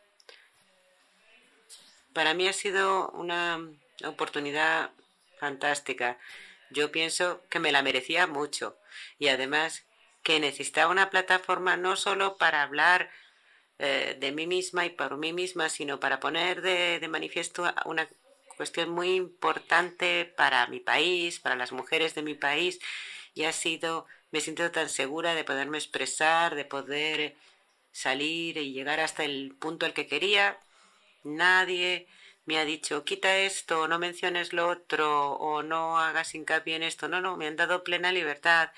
[2.11, 3.61] Para mí ha sido una
[4.03, 4.89] oportunidad
[5.39, 6.17] fantástica.
[6.71, 8.79] Yo pienso que me la merecía mucho
[9.19, 9.85] y además
[10.23, 13.11] que necesitaba una plataforma no solo para hablar
[13.77, 18.09] eh, de mí misma y por mí misma, sino para poner de, de manifiesto una
[18.57, 22.79] cuestión muy importante para mi país, para las mujeres de mi país
[23.35, 27.35] y ha sido, me siento tan segura de poderme expresar, de poder
[27.91, 30.57] salir y llegar hasta el punto al que quería.
[31.23, 32.07] Nadie
[32.45, 37.07] me ha dicho, quita esto, no menciones lo otro, o no hagas hincapié en esto.
[37.07, 38.71] No, no, me han dado plena libertad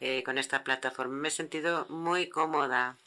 [0.00, 1.14] eh, con esta plataforma.
[1.14, 2.98] Me he sentido muy cómoda.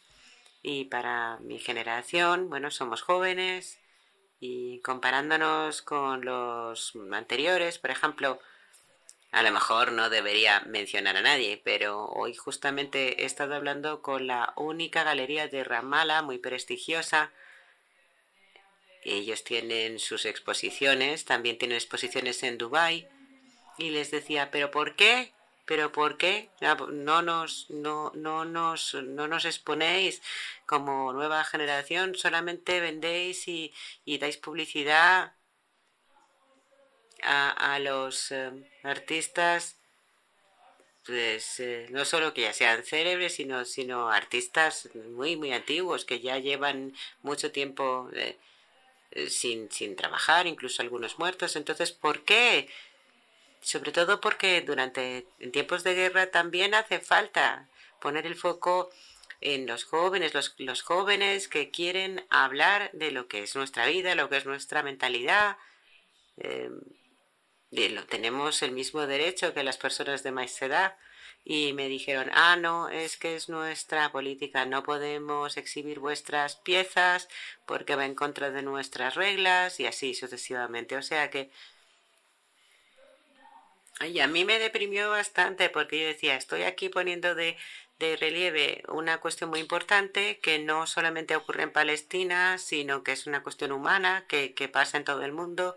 [0.63, 3.79] Y para mi generación, bueno, somos jóvenes
[4.39, 8.39] y comparándonos con los anteriores, por ejemplo,
[9.31, 14.27] a lo mejor no debería mencionar a nadie, pero hoy justamente he estado hablando con
[14.27, 17.31] la única galería de Ramallah, muy prestigiosa,
[19.03, 23.07] ellos tienen sus exposiciones, también tienen exposiciones en Dubai
[23.77, 25.31] y les decía, "¿Pero por qué?
[25.67, 30.21] ¿Pero por qué no nos no no nos no nos exponéis
[30.65, 33.73] como nueva generación, solamente vendéis y,
[34.17, 35.33] dais publicidad
[37.21, 38.51] a, los eh,
[38.83, 39.77] artistas
[41.05, 46.19] pues eh, no solo que ya sean célebres, sino, sino artistas muy, muy antiguos que
[46.19, 46.93] ya llevan
[47.23, 48.37] mucho tiempo eh,
[49.29, 51.55] sin, sin trabajar, incluso algunos muertos.
[51.55, 52.69] Entonces, ¿por qué?
[53.61, 57.67] Sobre todo porque durante en tiempos de guerra también hace falta
[57.99, 58.89] poner el foco
[59.41, 64.15] en los jóvenes, los, los jóvenes que quieren hablar de lo que es nuestra vida,
[64.15, 65.57] lo que es nuestra mentalidad.
[66.37, 66.69] Eh,
[67.71, 70.95] lo, tenemos el mismo derecho que las personas de más edad
[71.49, 77.29] y me dijeron, ah, no, es que es nuestra política, no podemos exhibir vuestras piezas
[77.65, 80.97] porque va en contra de nuestras reglas y así sucesivamente.
[80.97, 81.49] O sea que
[84.05, 87.57] y a mí me deprimió bastante porque yo decía, estoy aquí poniendo de,
[87.99, 93.25] de relieve una cuestión muy importante que no solamente ocurre en Palestina, sino que es
[93.27, 95.75] una cuestión humana que, que pasa en todo el mundo.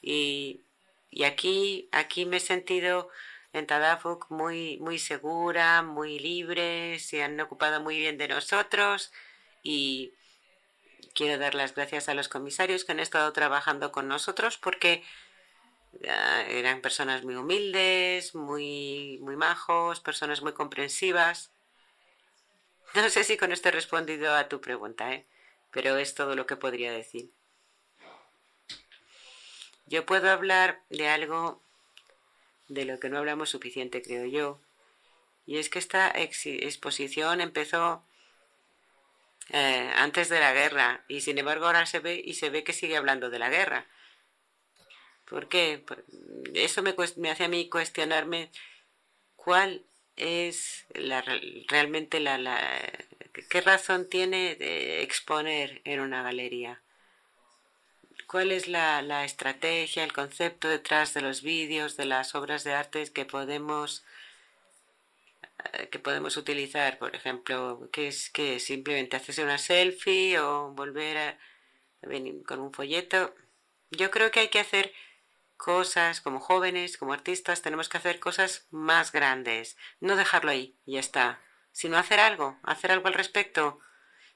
[0.00, 0.60] Y,
[1.10, 3.08] y aquí, aquí me he sentido
[3.52, 9.12] en Tadafuk muy, muy segura, muy libre, se han ocupado muy bien de nosotros
[9.62, 10.14] y
[11.14, 15.04] quiero dar las gracias a los comisarios que han estado trabajando con nosotros porque
[16.00, 21.50] eran personas muy humildes, muy, muy majos, personas muy comprensivas.
[22.94, 25.26] No sé si con esto he respondido a tu pregunta, ¿eh?
[25.70, 27.30] pero es todo lo que podría decir.
[29.86, 31.62] yo puedo hablar de algo
[32.68, 34.60] de lo que no hablamos suficiente, creo yo.
[35.46, 38.04] Y es que esta exposición empezó
[39.50, 42.72] eh, antes de la guerra y sin embargo ahora se ve y se ve que
[42.72, 43.86] sigue hablando de la guerra.
[45.32, 45.82] ¿Por qué?
[46.52, 48.50] Eso me, me hace a mí cuestionarme
[49.34, 49.82] cuál
[50.16, 51.24] es la,
[51.68, 52.92] realmente la, la,
[53.48, 56.82] qué razón tiene de exponer en una galería.
[58.26, 62.74] ¿Cuál es la, la estrategia, el concepto detrás de los vídeos, de las obras de
[62.74, 64.04] arte que podemos
[65.72, 71.16] eh, que podemos utilizar, por ejemplo, que es que simplemente hacerse una selfie o volver
[71.16, 71.38] a
[72.02, 73.34] venir con un folleto.
[73.90, 74.92] Yo creo que hay que hacer
[75.62, 80.98] cosas como jóvenes, como artistas, tenemos que hacer cosas más grandes, no dejarlo ahí ya
[80.98, 81.40] está,
[81.70, 83.78] sino hacer algo, hacer algo al respecto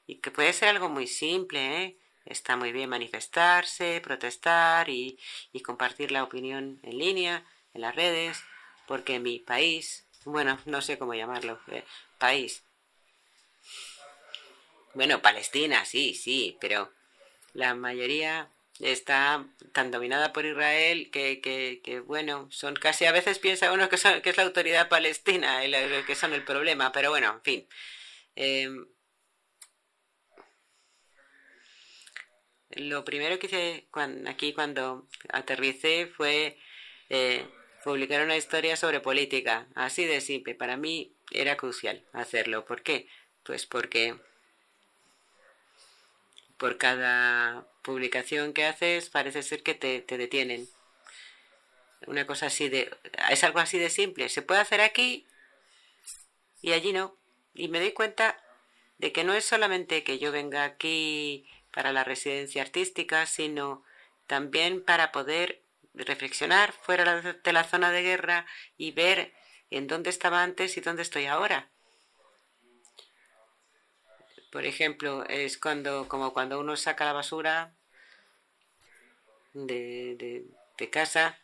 [0.06, 1.98] y que puede ser algo muy simple, ¿eh?
[2.26, 5.18] Está muy bien manifestarse, protestar y,
[5.52, 8.44] y compartir la opinión en línea, en las redes,
[8.86, 11.82] porque mi país, bueno, no sé cómo llamarlo, eh,
[12.18, 12.62] país.
[14.94, 16.92] Bueno, Palestina, sí, sí, pero
[17.52, 18.48] la mayoría
[18.80, 23.96] está tan dominada por Israel que, que, bueno, son casi a veces piensa uno que,
[23.96, 27.68] son, que es la autoridad palestina el, que son el problema, pero bueno, en fin.
[28.36, 28.68] Eh,
[32.70, 33.88] lo primero que hice
[34.26, 36.58] aquí cuando aterricé fue
[37.08, 37.46] eh,
[37.84, 40.54] publicar una historia sobre política, así de simple.
[40.54, 42.64] Para mí era crucial hacerlo.
[42.66, 43.08] ¿Por qué?
[43.44, 44.18] Pues porque
[46.58, 50.68] por cada publicación que haces parece ser que te, te detienen.
[52.08, 52.90] Una cosa así de...
[53.30, 54.28] Es algo así de simple.
[54.28, 55.24] Se puede hacer aquí
[56.60, 57.16] y allí no.
[57.54, 58.42] Y me doy cuenta
[58.98, 63.84] de que no es solamente que yo venga aquí para la residencia artística, sino
[64.26, 65.62] también para poder
[65.94, 69.32] reflexionar fuera de la zona de guerra y ver
[69.70, 71.70] en dónde estaba antes y dónde estoy ahora.
[74.50, 77.74] Por ejemplo, es cuando, como cuando uno saca la basura
[79.52, 80.44] de,
[80.78, 81.38] de, casa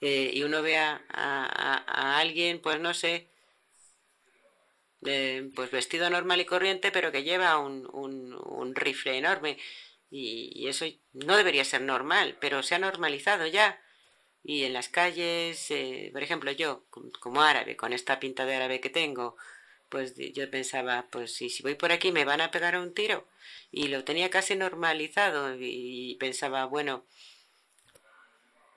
[0.00, 3.28] eh, y uno ve a, a, alguien, pues no sé,
[5.00, 9.58] pues vestido normal y corriente, pero que lleva un, un, rifle enorme.
[10.10, 13.80] Y, y, eso no debería ser normal, pero se ha normalizado ya.
[14.42, 16.84] Y en las calles, eh, por ejemplo, yo,
[17.20, 19.36] como árabe, con esta pinta de árabe que tengo,
[19.88, 23.26] pues yo pensaba, pues si, si voy por aquí me van a pegar un tiro.
[23.70, 27.04] Y lo tenía casi normalizado y pensaba, bueno,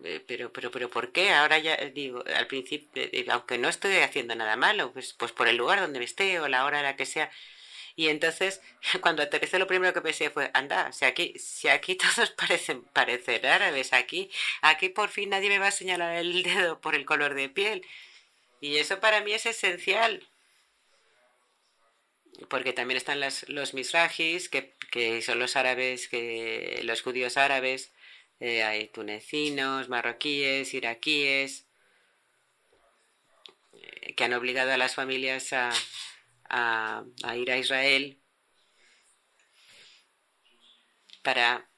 [0.03, 1.31] eh, pero, pero, pero, ¿por qué?
[1.31, 5.47] Ahora ya digo, al principio, eh, aunque no estoy haciendo nada malo, pues, pues por
[5.47, 7.31] el lugar donde me esté o la hora en la que sea.
[7.95, 8.61] Y entonces,
[9.01, 13.45] cuando aterricé, lo primero que pensé fue, anda, si aquí, si aquí todos parecen parecer
[13.47, 14.29] árabes, aquí,
[14.61, 17.85] aquí por fin nadie me va a señalar el dedo por el color de piel.
[18.61, 20.27] Y eso para mí es esencial,
[22.49, 27.93] porque también están las, los misrajis, que, que son los árabes, que los judíos árabes,
[28.39, 31.67] eh, hay tunecinos, marroquíes, iraquíes,
[33.73, 35.71] eh, que han obligado a las familias a,
[36.49, 38.21] a, a ir a Israel
[41.23, 41.69] para,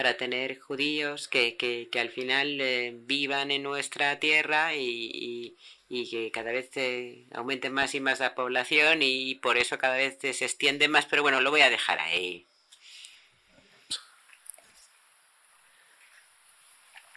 [0.00, 5.58] para tener judíos que, que, que al final eh, vivan en nuestra tierra y,
[5.90, 9.96] y que cada vez se aumente más y más la población y por eso cada
[9.96, 12.46] vez se extiende más, pero bueno, lo voy a dejar ahí.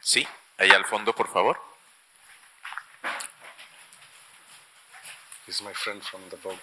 [0.01, 0.27] Sí,
[0.57, 1.57] ahí al fondo, por favor.
[5.45, 6.59] This is my friend from the Vogue.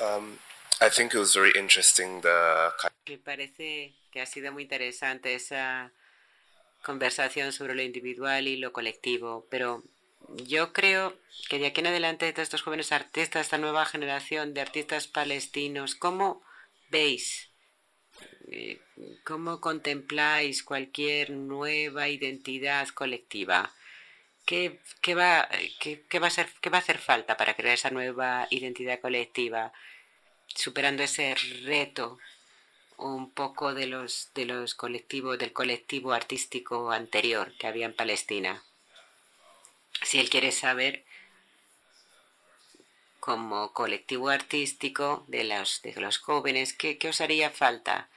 [0.00, 0.38] Um,
[0.82, 2.72] I think it was very interesting the...
[3.08, 5.92] Me parece que ha sido muy interesante esa
[6.82, 9.84] conversación sobre lo individual y lo colectivo, pero
[10.44, 11.16] yo creo
[11.48, 15.94] que de aquí en adelante de estos jóvenes artistas, esta nueva generación de artistas palestinos,
[15.94, 16.42] ¿cómo
[16.90, 17.50] veis?
[18.50, 18.80] Eh,
[19.24, 23.72] ¿Cómo contempláis cualquier nueva identidad colectiva?
[24.44, 27.74] ¿Qué, qué va, qué, qué, va a ser, ¿Qué va a hacer falta para crear
[27.74, 29.72] esa nueva identidad colectiva?
[30.54, 31.34] Superando ese
[31.64, 32.18] reto
[32.98, 38.62] un poco de los, de los colectivos, del colectivo artístico anterior que había en Palestina
[40.04, 41.04] si él quiere saber
[43.20, 48.08] como colectivo artístico de los, de los jóvenes, ¿qué, ¿qué, os haría falta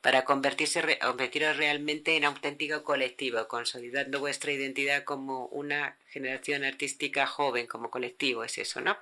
[0.00, 7.66] para convertirse, convertiros realmente en auténtico colectivo, consolidando vuestra identidad como una generación artística joven,
[7.66, 8.44] como colectivo?
[8.44, 8.96] Es eso, ¿no?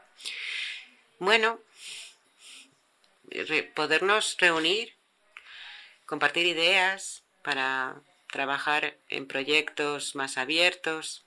[1.18, 1.60] Bueno,
[3.74, 4.94] podernos reunir,
[6.06, 11.24] compartir ideas para trabajar en proyectos más abiertos.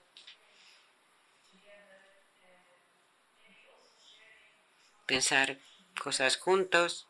[5.06, 5.58] Pensar
[6.02, 7.06] cosas juntos.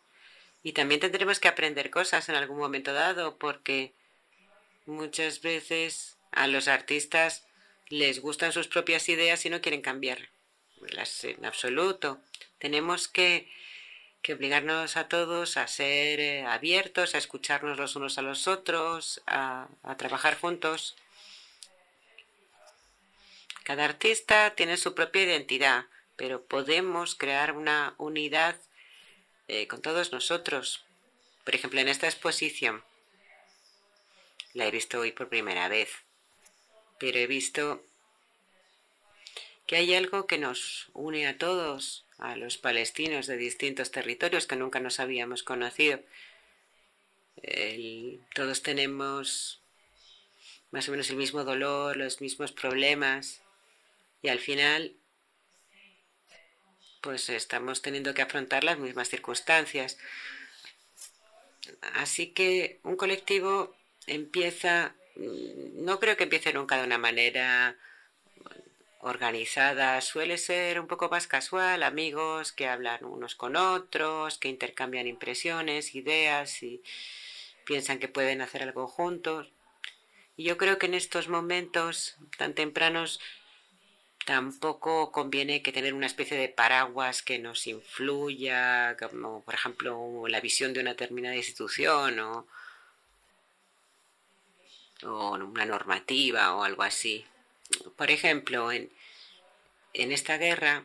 [0.63, 3.93] Y también tendremos que aprender cosas en algún momento dado, porque
[4.85, 7.47] muchas veces a los artistas
[7.89, 10.29] les gustan sus propias ideas y no quieren cambiarlas
[11.23, 12.21] en absoluto.
[12.59, 13.49] Tenemos que,
[14.27, 19.23] que obligarnos a todos a ser eh, abiertos, a escucharnos los unos a los otros,
[19.29, 19.69] a,
[19.99, 20.97] trabajar juntos.
[23.63, 25.85] Cada artista tiene su propia identidad,
[26.17, 28.57] pero podemos crear una unidad
[29.47, 30.85] eh, con todos nosotros.
[31.45, 32.83] Por ejemplo, en esta exposición,
[34.55, 35.91] la he visto hoy por primera vez,
[36.99, 37.81] pero he visto
[39.69, 44.57] que hay algo que nos une a todos, a los palestinos de distintos territorios que
[44.57, 46.01] nunca nos habíamos conocido.
[48.35, 49.61] todos tenemos
[50.71, 53.43] más o menos el mismo dolor, los mismos problemas
[54.23, 54.97] y al final
[57.01, 59.97] pues estamos teniendo que afrontar las mismas circunstancias.
[61.95, 67.77] Así que un colectivo empieza, no creo que empiece nunca de una manera
[69.09, 75.07] organizada, suele ser un poco más casual, amigos que hablan unos con otros, que intercambian
[75.07, 76.83] impresiones, ideas y
[77.65, 79.49] piensan que pueden hacer algo juntos.
[80.37, 83.21] Y yo creo que en estos momentos tan tempranos
[84.27, 90.41] Tampoco conviene que tener una especie de paraguas que nos influya, como por ejemplo la
[90.41, 92.45] visión de una determinada institución o,
[95.05, 97.25] o una normativa o algo así.
[97.97, 98.91] Por ejemplo, en,
[99.93, 100.85] en esta guerra,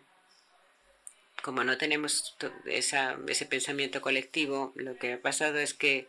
[1.41, 6.07] como no tenemos esa, ese pensamiento colectivo, lo que ha pasado es que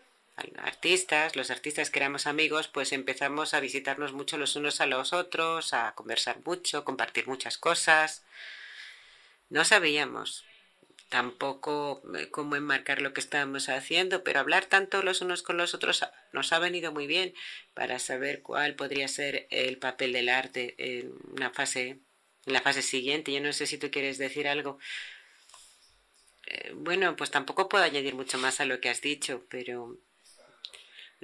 [0.59, 5.13] artistas, los artistas que éramos amigos, pues empezamos a visitarnos mucho los unos a los
[5.13, 8.25] otros, a conversar mucho, compartir muchas cosas.
[9.51, 10.45] No sabíamos
[11.13, 15.75] tampoco eh, cómo enmarcar lo que estábamos haciendo, pero hablar tanto los unos con los
[15.75, 17.35] otros nos ha venido muy bien
[17.75, 21.99] para saber cuál podría ser el papel del arte en una fase,
[22.47, 23.33] en la fase siguiente.
[23.33, 24.79] Yo no sé si tú quieres decir algo.
[26.47, 29.99] Eh, bueno, pues tampoco puedo añadir mucho más a lo que has dicho, pero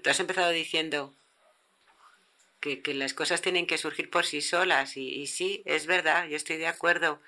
[0.02, 1.14] Tú has empezado diciendo
[2.60, 6.56] que, las cosas tienen que surgir por sí solas y, sí, es verdad, yo estoy
[6.56, 7.20] de acuerdo.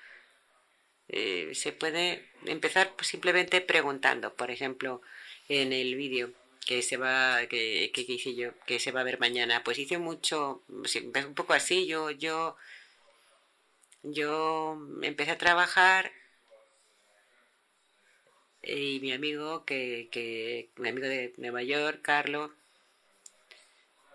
[1.11, 5.01] Eh, se puede empezar simplemente preguntando, por ejemplo,
[5.49, 6.33] en el vídeo
[6.65, 9.97] que se va que, que, hice yo que se va a ver mañana pues hice
[9.97, 12.55] mucho un poco así yo yo
[14.03, 16.11] yo empecé a trabajar
[18.63, 22.51] y mi amigo que, que mi amigo de Nueva York Carlos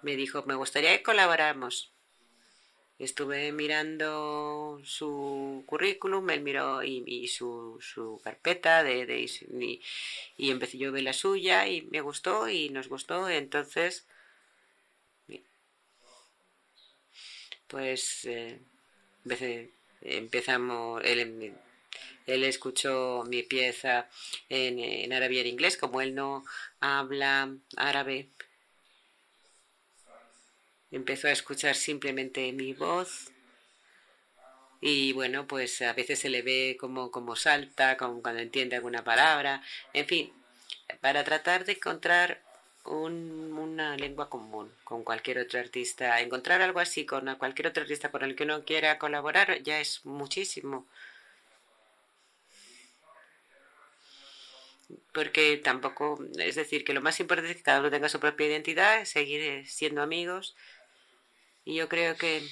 [0.06, 1.92] me dijo, me gustaría que colaboráramos.
[2.98, 9.20] Estuve mirando su currículum, él miró y, su, su, carpeta de, de
[10.38, 13.28] y, empecé yo a ver la suya y me gustó y nos gustó.
[13.28, 14.06] Entonces,
[17.66, 18.60] pues eh,
[20.00, 21.54] empezamos, él,
[22.26, 24.08] él escuchó mi pieza
[24.48, 26.44] en, en árabe y en inglés, como él no
[26.80, 28.30] habla árabe
[30.90, 33.30] empezó a escuchar simplemente mi voz
[34.80, 39.02] y bueno, pues a veces se le ve como, como salta, como cuando entiende alguna
[39.02, 39.62] palabra,
[39.92, 40.32] en fin,
[41.00, 42.42] para tratar de encontrar
[42.84, 48.22] una lengua común con cualquier otro artista, encontrar algo así con cualquier otro artista con
[48.22, 50.86] el que uno quiera colaborar ya es muchísimo.
[55.12, 58.46] Porque tampoco, es decir, que lo más importante es que cada uno tenga su propia
[58.46, 60.54] identidad, seguir siendo amigos
[61.66, 62.42] y yo creo que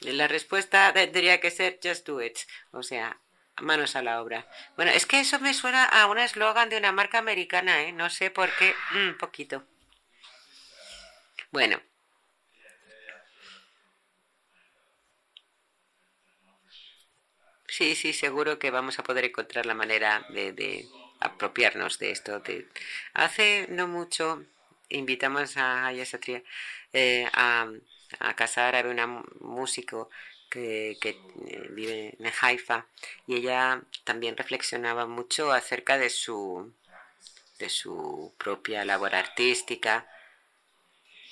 [0.00, 2.38] la respuesta tendría que ser just do it,
[2.72, 3.18] o sea,
[3.60, 4.46] manos a la obra.
[4.76, 7.92] Bueno, es que eso me suena a un eslogan de una marca americana, ¿eh?
[7.92, 9.64] No sé por qué, un mm, poquito.
[11.50, 11.80] Bueno.
[17.68, 20.88] Sí, sí, seguro que vamos a poder encontrar la manera de, de
[21.20, 22.42] apropiarnos de esto.
[23.14, 24.44] Hace no mucho
[24.88, 26.42] invitamos a Ayasatria
[26.92, 27.66] eh, a
[28.20, 29.06] a casa árabe, una
[29.40, 30.10] músico
[30.50, 32.86] que, que, eh, vive en Haifa,
[33.26, 36.72] y ella también reflexionaba mucho acerca de su,
[37.58, 40.06] de su propia labor artística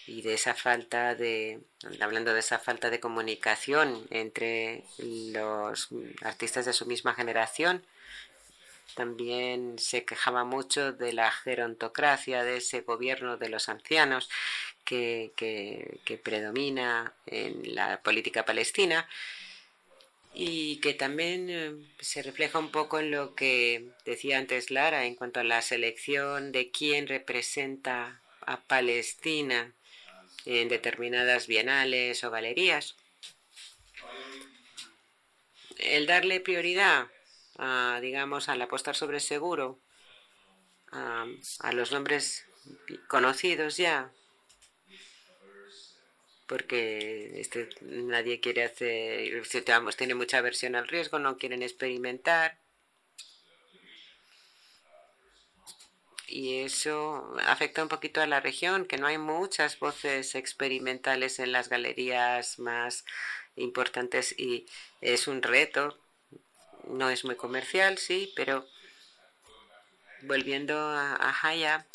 [0.06, 1.60] y de esa falta de,
[2.00, 5.88] hablando de esa falta de comunicación entre los
[6.22, 7.84] artistas de su misma generación.
[8.94, 14.28] También se quejaba mucho de la gerontocracia, de ese gobierno de los ancianos,
[14.84, 19.08] que, predomina en la política palestina
[20.32, 25.14] y que también eh, se refleja un poco en lo que decía antes Lara en
[25.14, 29.72] cuanto a la selección de quién representa a Palestina
[30.44, 32.96] en determinadas bienales o galerías.
[35.78, 37.08] El darle prioridad,
[37.56, 39.80] a, digamos, al apostar sobre seguro
[40.90, 41.26] a,
[41.60, 42.44] a los nombres
[43.08, 44.12] conocidos ya,
[46.46, 52.58] porque este, nadie quiere hacer, vamos, tiene mucha aversión al riesgo, no quieren experimentar.
[56.26, 61.52] Y eso afecta un poquito a la región, que no hay muchas voces experimentales en
[61.52, 63.04] las galerías más
[63.56, 64.66] importantes y
[65.00, 65.98] es un reto.
[66.88, 68.66] No es muy comercial, sí, pero
[70.22, 71.86] volviendo a, a Haya,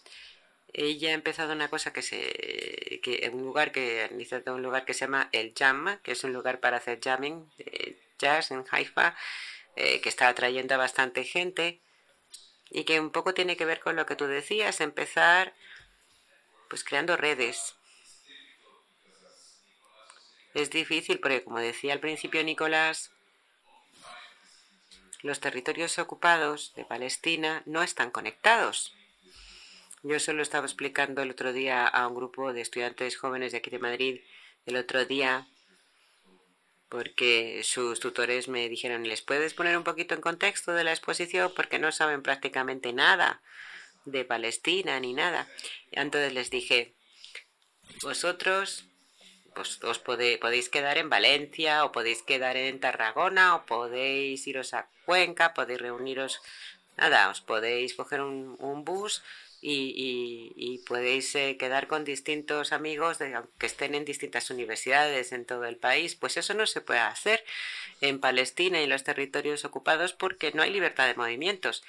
[0.73, 4.09] ella ha empezado una cosa que se que en un lugar que
[4.47, 7.97] un lugar que se llama el Jam, que es un lugar para hacer jamming de
[8.17, 9.15] jazz en Haifa,
[9.75, 11.79] eh, que está atrayendo a bastante gente
[12.69, 15.53] y que un poco tiene que ver con lo que tú decías, empezar
[16.69, 17.75] pues creando redes.
[20.53, 23.11] Es difícil porque como decía al principio Nicolás,
[25.21, 28.93] los territorios ocupados de Palestina no están conectados.
[30.01, 33.69] Yo solo estaba explicando el otro día a un grupo de estudiantes jóvenes de aquí
[33.69, 34.21] de Madrid,
[34.65, 35.45] el otro día,
[36.87, 41.51] porque sus tutores me dijeron, ¿les puedes poner un poquito en contexto de la exposición?
[41.53, 43.41] Porque no saben prácticamente nada
[44.05, 45.49] de Palestina ni nada.
[45.91, 46.93] Entonces les dije,
[48.01, 48.85] vosotros
[49.53, 54.87] pues, os podéis quedar en Valencia o podéis quedar en Tarragona o podéis iros a
[55.03, 56.41] Cuenca, podéis reuniros,
[56.95, 59.23] nada, os podéis coger un, un bus
[59.61, 63.17] y, podéis eh, quedar con distintos amigos
[63.57, 66.15] que estén en distintas universidades en todo el país.
[66.15, 67.43] Pues eso no se puede hacer
[68.01, 71.83] en Palestina y en los territorios ocupados porque no hay libertad de movimientos.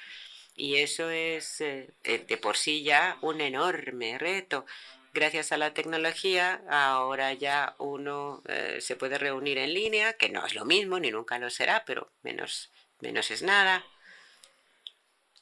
[0.56, 4.66] Y eso es eh, de por sí ya un enorme reto.
[5.12, 10.46] Gracias a la tecnología, ahora ya uno eh, se puede reunir en línea, que no
[10.46, 12.70] es lo mismo ni nunca lo será, pero menos,
[13.00, 13.84] menos es nada.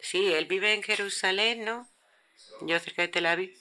[0.00, 1.88] Sí, él vive en Jerusalén, ¿no?
[2.60, 3.56] Yo cerca de Tel Aviv.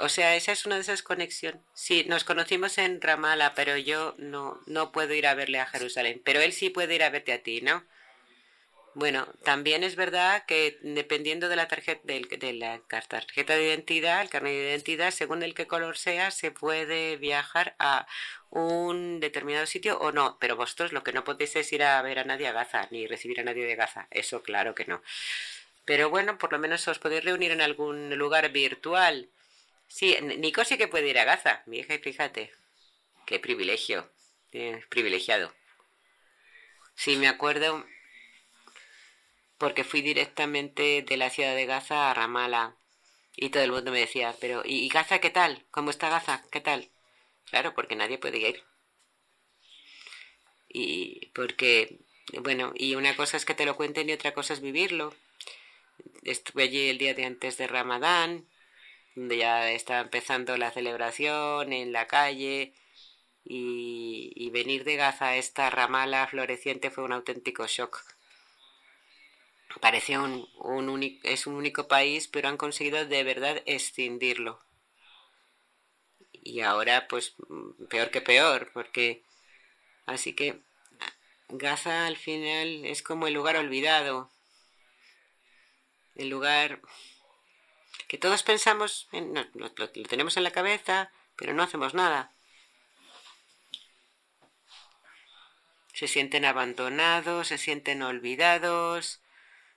[0.00, 1.60] O sea, esa es una de esas conexiones.
[1.72, 6.20] Sí, nos conocimos en Ramallah, pero yo no, no puedo ir a verle a Jerusalén.
[6.24, 7.84] Pero él sí puede ir a verte a ti, ¿no?
[8.94, 14.30] Bueno, también es verdad que dependiendo de la tarjeta de, la tarjeta de identidad, el
[14.30, 18.06] carnet de identidad, según el que color sea, se puede viajar a
[18.50, 20.38] un determinado sitio o no.
[20.38, 23.08] Pero vosotros lo que no podéis es ir a ver a nadie a Gaza, ni
[23.08, 24.06] recibir a nadie de Gaza.
[24.10, 25.02] Eso claro que no.
[25.84, 29.30] Pero bueno, por lo menos os podéis reunir en algún lugar virtual.
[29.88, 32.52] Sí, Nico sí que puede ir a Gaza, mi hija, fíjate.
[33.26, 34.10] Qué privilegio.
[34.88, 35.52] privilegiado.
[36.94, 37.84] Sí, me acuerdo
[39.58, 42.76] porque fui directamente de la ciudad de Gaza a Ramallah
[43.36, 45.64] y todo el mundo me decía, pero ¿y, Gaza qué tal?
[45.70, 46.44] ¿Cómo está Gaza?
[46.50, 46.90] ¿Qué tal?
[47.50, 48.62] Claro, porque nadie puede ir.
[50.68, 52.00] Y porque,
[52.42, 55.14] bueno, y una cosa es que te lo cuenten y otra cosa es vivirlo.
[56.22, 58.48] Estuve allí el día de antes de Ramadán,
[59.14, 62.74] donde ya estaba empezando la celebración en la calle
[63.44, 68.02] y, venir de Gaza a esta ramala floreciente fue un auténtico shock.
[69.80, 74.60] Parecía un, un es un único país, pero han conseguido de verdad escindirlo.
[76.32, 77.34] Y ahora, pues,
[77.90, 79.24] peor que peor, porque
[80.06, 80.62] así que
[81.48, 84.30] Gaza al final es como el lugar olvidado,
[86.14, 86.80] el lugar
[88.08, 89.72] que todos pensamos, en, lo,
[90.08, 92.32] tenemos en la cabeza, pero no hacemos nada.
[95.92, 99.20] Se sienten abandonados, se sienten olvidados,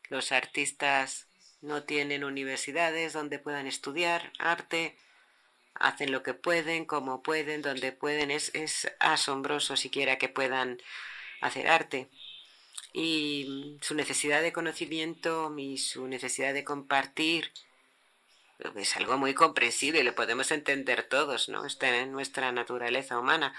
[0.09, 1.27] los artistas
[1.61, 4.97] no tienen universidades donde puedan estudiar arte,
[5.76, 8.31] hacen lo que pueden, como pueden, donde pueden.
[8.31, 10.81] Es, es asombroso siquiera que puedan
[11.41, 12.09] hacer arte
[12.98, 17.52] y su necesidad de conocimiento y su necesidad de compartir
[18.76, 21.64] es algo muy comprensible, lo podemos entender todos, ¿no?
[21.64, 23.53] Está en nuestra naturaleza humana.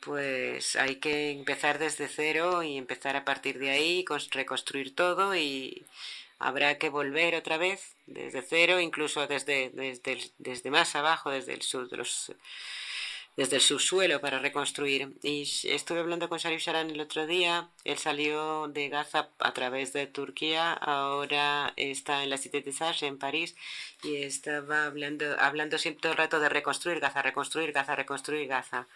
[0.00, 5.86] Pues hay que empezar desde cero y empezar a partir de ahí, reconstruir todo y
[6.40, 11.62] habrá que volver otra vez desde cero, incluso desde, desde, desde más abajo, desde el
[11.62, 12.32] sur de los
[13.38, 15.16] desde el subsuelo para reconstruir.
[15.22, 17.68] Y estuve hablando con Sharif Sharan el otro día.
[17.84, 20.72] Él salió de Gaza a través de Turquía.
[20.72, 23.54] Ahora está en la Cité des Arts, en París.
[24.02, 28.88] Y estaba hablando, hablando siempre todo el rato de reconstruir Gaza, reconstruir Gaza, reconstruir Gaza.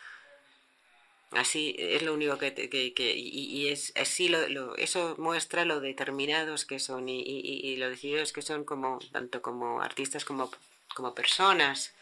[1.31, 6.81] Así es lo único que, que, y, es así lo, eso muestra lo determinados que
[6.81, 10.51] son y, y, y, lo decididos que son como tanto como artistas como
[10.95, 11.95] como personas.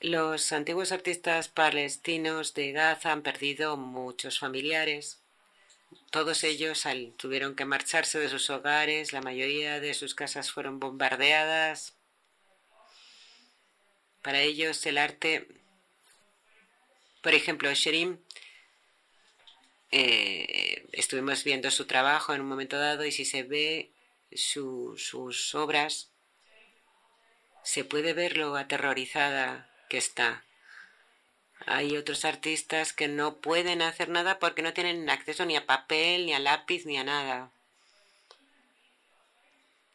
[0.00, 5.20] Los antiguos artistas palestinos de Gaza han perdido muchos familiares.
[6.10, 6.84] Todos ellos
[7.18, 11.92] tuvieron que marcharse de sus hogares, la mayoría de sus casas fueron bombardeadas.
[14.22, 15.46] Para ellos el arte,
[17.20, 18.16] por ejemplo, Sherim,
[19.90, 23.92] eh, estuvimos viendo su trabajo en un momento dado y si se ve
[24.32, 26.10] sus obras,
[27.62, 30.42] se puede ver lo aterrorizada que está.
[31.66, 36.24] Hay otros artistas que no pueden hacer nada porque no tienen acceso ni a papel,
[36.24, 37.50] ni a lápiz, ni a nada.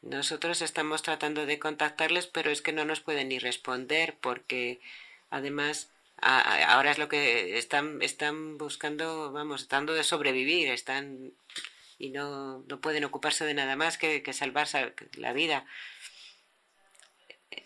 [0.03, 4.79] Nosotros estamos tratando de contactarles, pero es que no nos pueden ni responder porque
[5.31, 5.89] además
[6.21, 11.33] ahora es lo que están, están buscando, vamos, tratando de sobrevivir, están
[11.97, 15.65] y no, no pueden ocuparse de nada más que, que salvarse la vida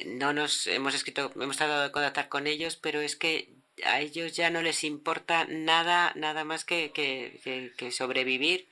[0.06, 3.54] no nos hemos escrito, hemos tratado de contactar con ellos, pero es que
[3.84, 8.70] a ellos ya no les importa nada, nada más que, que, que, sobrevivir.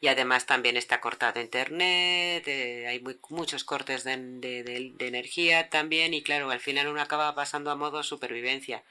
[0.00, 6.22] Y además también está cortado internet, eh, hay muchos cortes de, de, energía también y
[6.22, 8.84] claro, al final uno acaba pasando a modo supervivencia.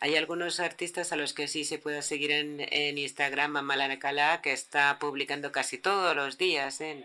[0.00, 4.52] Hay algunos artistas a los que sí se puede seguir en, en Instagram, Malana que
[4.52, 6.80] está publicando casi todos los días.
[6.80, 7.04] ¿eh?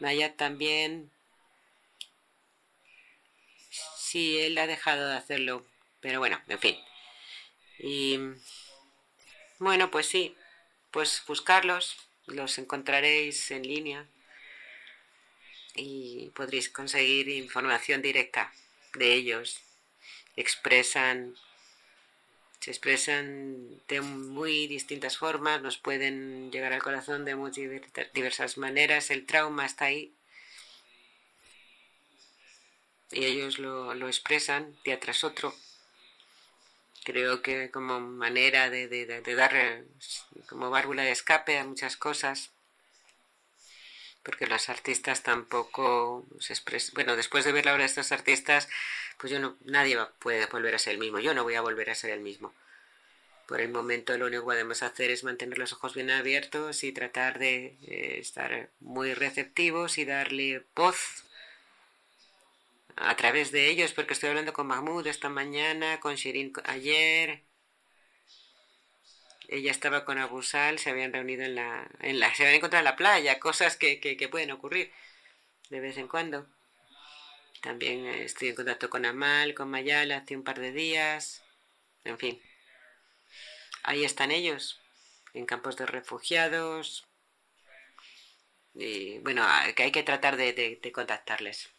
[0.00, 1.10] Nayat también,
[4.08, 5.66] Sí, él ha dejado de hacerlo.
[6.00, 6.76] Pero bueno, en fin.
[7.78, 8.18] Y
[9.58, 10.34] bueno, pues sí,
[10.90, 11.94] pues buscarlos,
[12.26, 14.06] los encontraréis en línea
[15.74, 18.50] y podréis conseguir información directa
[18.94, 19.60] de ellos.
[20.36, 21.36] Expresan,
[22.60, 27.50] se expresan de muy distintas formas, nos pueden llegar al corazón de muy
[28.14, 29.10] diversas maneras.
[29.10, 30.14] El trauma está ahí
[33.10, 35.54] y ellos lo, lo expresan día tras otro.
[37.04, 39.84] Creo que como manera de, de, dar eh,
[40.48, 42.50] como válvula de escape a muchas cosas,
[44.22, 46.94] porque los artistas tampoco se expresan.
[46.94, 48.68] Bueno, después de ver la obra de estos artistas,
[49.16, 51.18] pues yo no, nadie puede volver a ser el mismo.
[51.18, 52.52] Yo no voy a volver a ser el mismo.
[53.46, 56.92] Por el momento lo único que podemos hacer es mantener los ojos bien abiertos y
[56.92, 61.24] tratar de eh, estar muy receptivos y darle voz
[63.00, 67.44] a través de ellos, porque estoy hablando con Mahmoud esta mañana, con Shirin ayer.
[69.48, 72.84] Ella estaba con Abusal, se habían reunido en la, en la, se habían encontrado en
[72.84, 74.92] la playa, cosas que, que, pueden ocurrir
[75.70, 76.46] de vez en cuando.
[77.62, 81.42] También estoy en contacto con Amal, con Mayala, hace un par de días.
[82.04, 82.42] En fin,
[83.84, 84.80] ahí están ellos,
[85.34, 87.06] en campos de refugiados.
[88.74, 91.70] Y bueno, que hay que tratar de, de contactarles.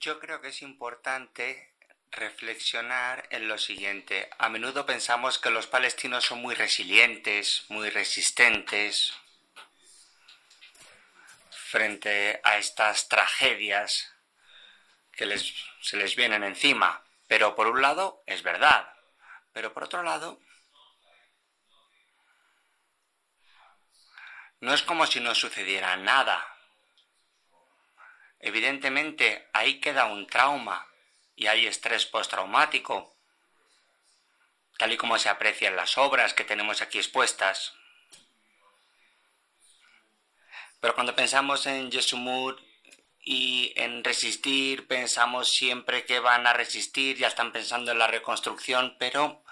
[0.00, 1.74] Yo creo que es importante
[2.10, 4.30] reflexionar en lo siguiente.
[4.38, 9.12] A menudo pensamos que los palestinos son muy resilientes, muy resistentes
[11.50, 14.14] frente a estas tragedias
[15.12, 15.52] que les,
[15.82, 17.04] se les vienen encima.
[17.26, 18.92] Pero por un lado es verdad.
[19.52, 20.40] Pero por otro lado,
[24.60, 26.57] no es como si no sucediera nada.
[28.40, 30.86] Evidentemente, ahí queda un trauma
[31.34, 33.16] y hay estrés postraumático,
[34.76, 37.74] tal y como se aprecia en las obras que tenemos aquí expuestas.
[40.80, 42.62] Pero cuando pensamos en Yesumur
[43.20, 48.96] y en resistir, pensamos siempre que van a resistir, ya están pensando en la reconstrucción,
[48.98, 49.42] pero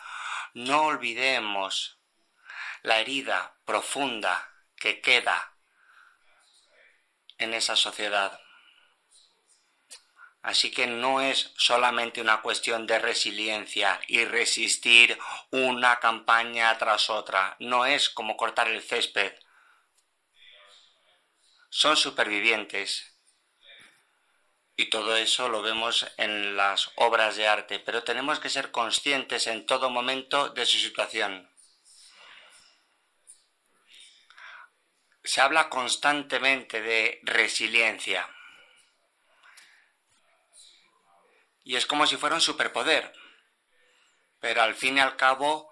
[0.55, 1.99] no olvidemos
[2.83, 5.53] la herida profunda que queda
[7.39, 8.41] en esa sociedad.
[10.47, 15.19] Así que no es solamente una cuestión de resiliencia y resistir
[15.51, 17.57] una campaña tras otra.
[17.59, 19.33] No es como cortar el césped.
[21.69, 23.19] Son supervivientes.
[24.77, 29.49] Y todo eso lo vemos en las obras de arte, pero tenemos que ser conscientes
[29.49, 31.51] en todo momento de su situación.
[35.25, 38.31] Se habla constantemente de resiliencia
[41.67, 43.13] y es como si fuera un superpoder.
[44.39, 45.69] Pero al fin y al cabo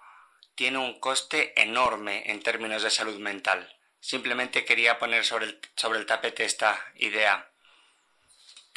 [0.57, 3.73] tiene un coste enorme en términos de salud mental.
[4.01, 7.49] Simplemente quería poner sobre el, sobre el tapete esta idea.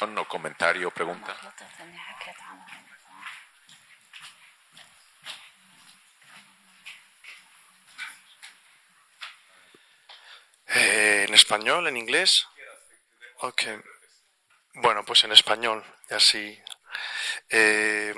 [0.06, 1.36] No, comentario, pregunta.
[10.68, 11.88] Eh, ¿En español?
[11.88, 12.46] ¿En inglés?
[13.38, 13.62] Ok.
[14.74, 16.62] Bueno, pues en español, y así.
[17.50, 18.14] Eh,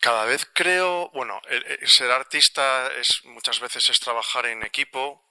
[0.00, 1.40] cada vez creo, bueno,
[1.86, 5.30] ser artista es muchas veces es trabajar en equipo.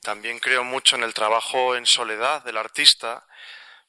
[0.00, 3.24] También creo mucho en el trabajo en soledad del artista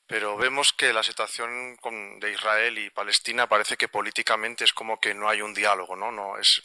[0.05, 1.77] pero vemos que la situación
[2.19, 6.11] de Israel y Palestina parece que políticamente es como que no hay un diálogo, ¿no?
[6.11, 6.61] No, es,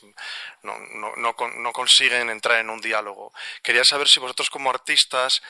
[0.63, 0.79] no,
[1.17, 3.33] no, consiguen entrar en un diálogo.
[3.63, 5.41] Quería saber si vosotros como artistas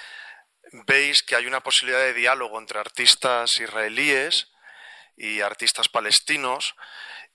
[0.86, 4.48] veis que hay una posibilidad de diálogo entre artistas israelíes
[5.19, 6.74] y artistas palestinos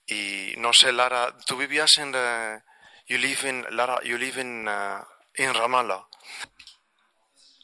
[0.06, 2.60] y no sé Lara tú vivías en uh,
[3.06, 5.02] you live in Lara you live in, uh,
[5.34, 6.06] in Ramallah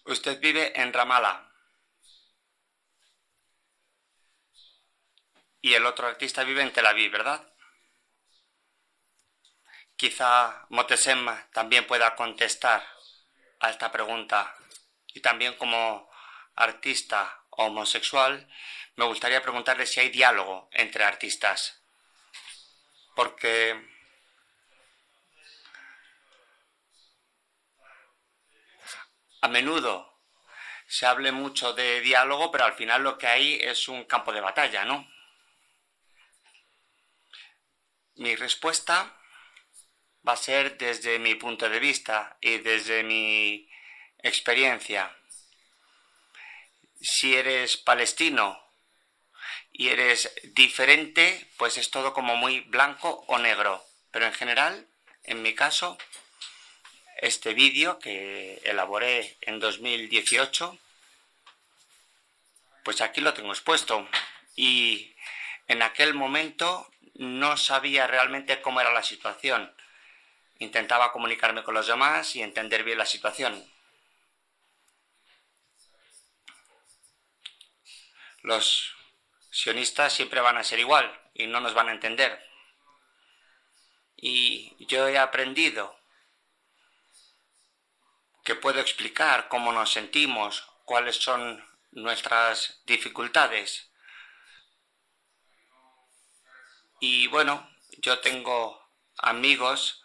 [0.04, 1.50] usted vive en Ramallah
[5.62, 7.46] y el otro artista vive en Tel Aviv, ¿verdad?
[9.96, 12.86] Quizá Motesem también pueda contestar
[13.60, 14.54] a esta pregunta.
[15.08, 16.10] Y también como
[16.54, 18.48] artista homosexual,
[19.00, 21.82] me gustaría preguntarle si hay diálogo entre artistas.
[23.16, 23.82] Porque
[29.40, 30.20] a menudo
[30.86, 34.42] se hable mucho de diálogo, pero al final lo que hay es un campo de
[34.42, 35.10] batalla, ¿no?
[38.16, 39.18] Mi respuesta
[40.28, 43.66] va a ser desde mi punto de vista y desde mi
[44.18, 45.16] experiencia.
[47.00, 48.69] Si eres palestino
[49.80, 53.82] y eres diferente, pues es todo como muy blanco o negro.
[54.10, 54.86] Pero en general,
[55.24, 55.96] en mi caso,
[57.16, 60.78] este vídeo que elaboré en 2018,
[62.84, 64.06] pues aquí lo tengo expuesto.
[64.54, 65.16] Y
[65.66, 69.74] en aquel momento no sabía realmente cómo era la situación.
[70.58, 73.66] Intentaba comunicarme con los demás y entender bien la situación.
[78.42, 78.99] Los
[79.50, 82.44] sionistas siempre van a ser igual y no nos van a entender.
[84.16, 85.98] Y yo he aprendido
[88.44, 93.90] que puedo explicar cómo nos sentimos, cuáles son nuestras dificultades
[97.00, 97.66] Y bueno,
[98.02, 98.78] yo tengo
[99.16, 100.02] amigos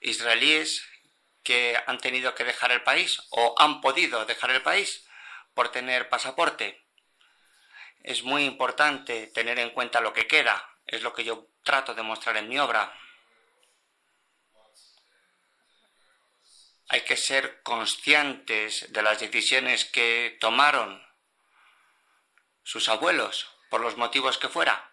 [0.00, 0.82] israelíes
[1.42, 5.06] que han tenido que dejar el país o han podido dejar el país
[5.52, 6.79] por tener pasaporte.
[8.02, 12.02] Es muy importante tener en cuenta lo que queda, es lo que yo trato de
[12.02, 12.92] mostrar en mi obra.
[16.88, 21.00] Hay que ser conscientes de las decisiones que tomaron
[22.64, 24.90] sus abuelos, por los motivos que fuera.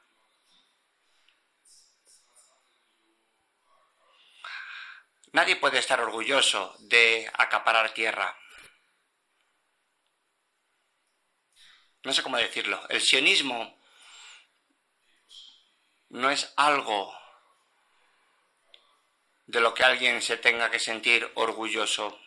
[5.33, 8.37] Nadie puede estar orgulloso de acaparar tierra.
[12.07, 12.81] No sé cómo decirlo.
[12.87, 13.77] El sionismo
[16.07, 17.13] no es algo
[19.45, 22.17] de lo que alguien se tenga que sentir orgulloso.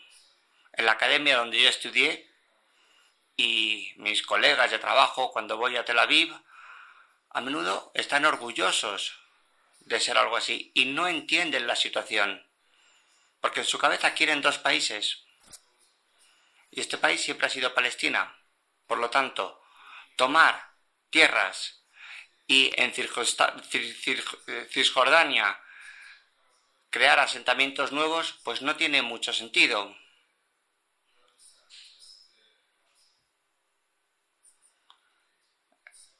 [0.74, 2.31] En la academia donde yo estudié
[3.39, 6.31] y mis colegas de trabajo cuando voy a Tel Aviv,
[7.31, 9.19] a menudo están orgullosos
[9.78, 12.47] de ser algo así y no entienden la situación.
[13.40, 15.24] Porque en su cabeza quieren dos países.
[16.70, 18.36] Y este país siempre ha sido Palestina.
[18.86, 19.60] Por lo tanto,
[20.21, 20.77] tomar
[21.09, 21.83] tierras
[22.47, 22.93] y en
[24.69, 25.59] Cisjordania
[26.91, 29.97] crear asentamientos nuevos, pues no tiene mucho sentido.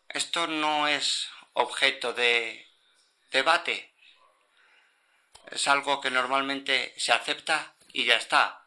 [0.09, 2.67] Esto no es objeto de
[3.33, 3.93] debate
[5.51, 8.65] es algo que normalmente se acepta y ya está.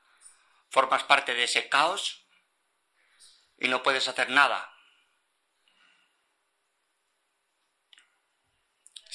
[0.70, 2.24] Formas parte de ese caos
[3.58, 4.73] y no puedes hacer nada.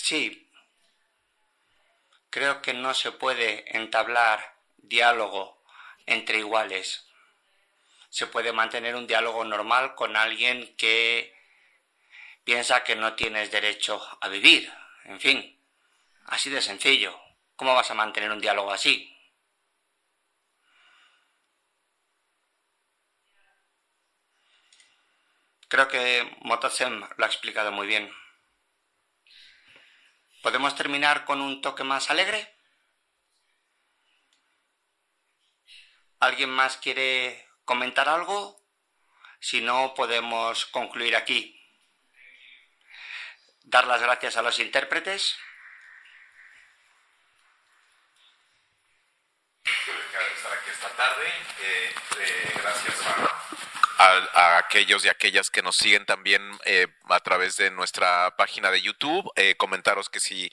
[0.09, 0.51] Sí,
[2.31, 5.63] creo que no se puede entablar diálogo
[6.07, 7.07] entre iguales.
[8.09, 11.37] Se puede mantener un diálogo normal con alguien que
[12.43, 14.73] piensa que no tienes derecho a vivir.
[15.05, 15.63] En fin,
[16.25, 17.15] así de sencillo.
[17.55, 19.15] ¿Cómo vas a mantener un diálogo así?
[25.69, 28.11] Creo que Motosem lo ha explicado muy bien.
[30.49, 32.57] ¿Podemos terminar con un toque más alegre?
[36.21, 38.59] ¿Alguien más quiere comentar algo?
[39.41, 41.63] Si no, podemos concluir aquí.
[43.65, 45.37] Dar las gracias a los intérpretes.
[49.67, 51.29] estar aquí esta tarde.
[51.61, 52.97] Eh, eh, gracias
[53.99, 58.81] a, aquellos y aquellas que nos siguen también eh, a través de nuestra página de
[58.81, 59.31] YouTube.
[59.57, 60.51] comentaros que si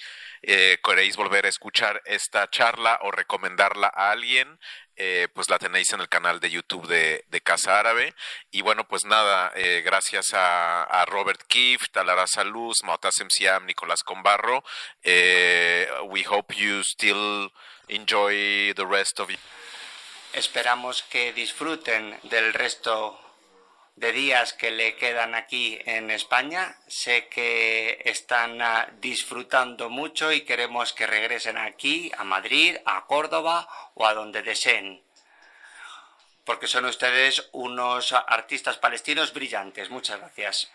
[0.83, 4.59] queréis volver a escuchar esta charla o recomendarla a alguien,
[5.33, 8.13] pues la tenéis en el canal de YouTube de, Casa Árabe.
[8.51, 9.51] Y bueno, pues nada,
[9.83, 14.63] gracias a, Robert Kift, a Lara Saluz, Motasem Siam, Nicolás Combarro.
[15.03, 17.51] we hope you still
[17.87, 19.29] enjoy the rest of
[20.35, 23.24] Esperamos que disfruten del resto
[23.95, 26.77] de días que le quedan aquí en España.
[26.87, 33.67] Sé que están ah, disfrutando mucho y queremos que regresen aquí, a Madrid, a Córdoba
[33.93, 35.01] o a donde deseen.
[36.43, 39.89] Porque son ustedes unos artistas palestinos brillantes.
[39.89, 40.71] Muchas gracias.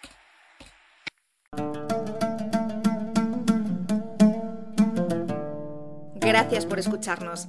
[6.30, 7.48] Gracias por escucharnos.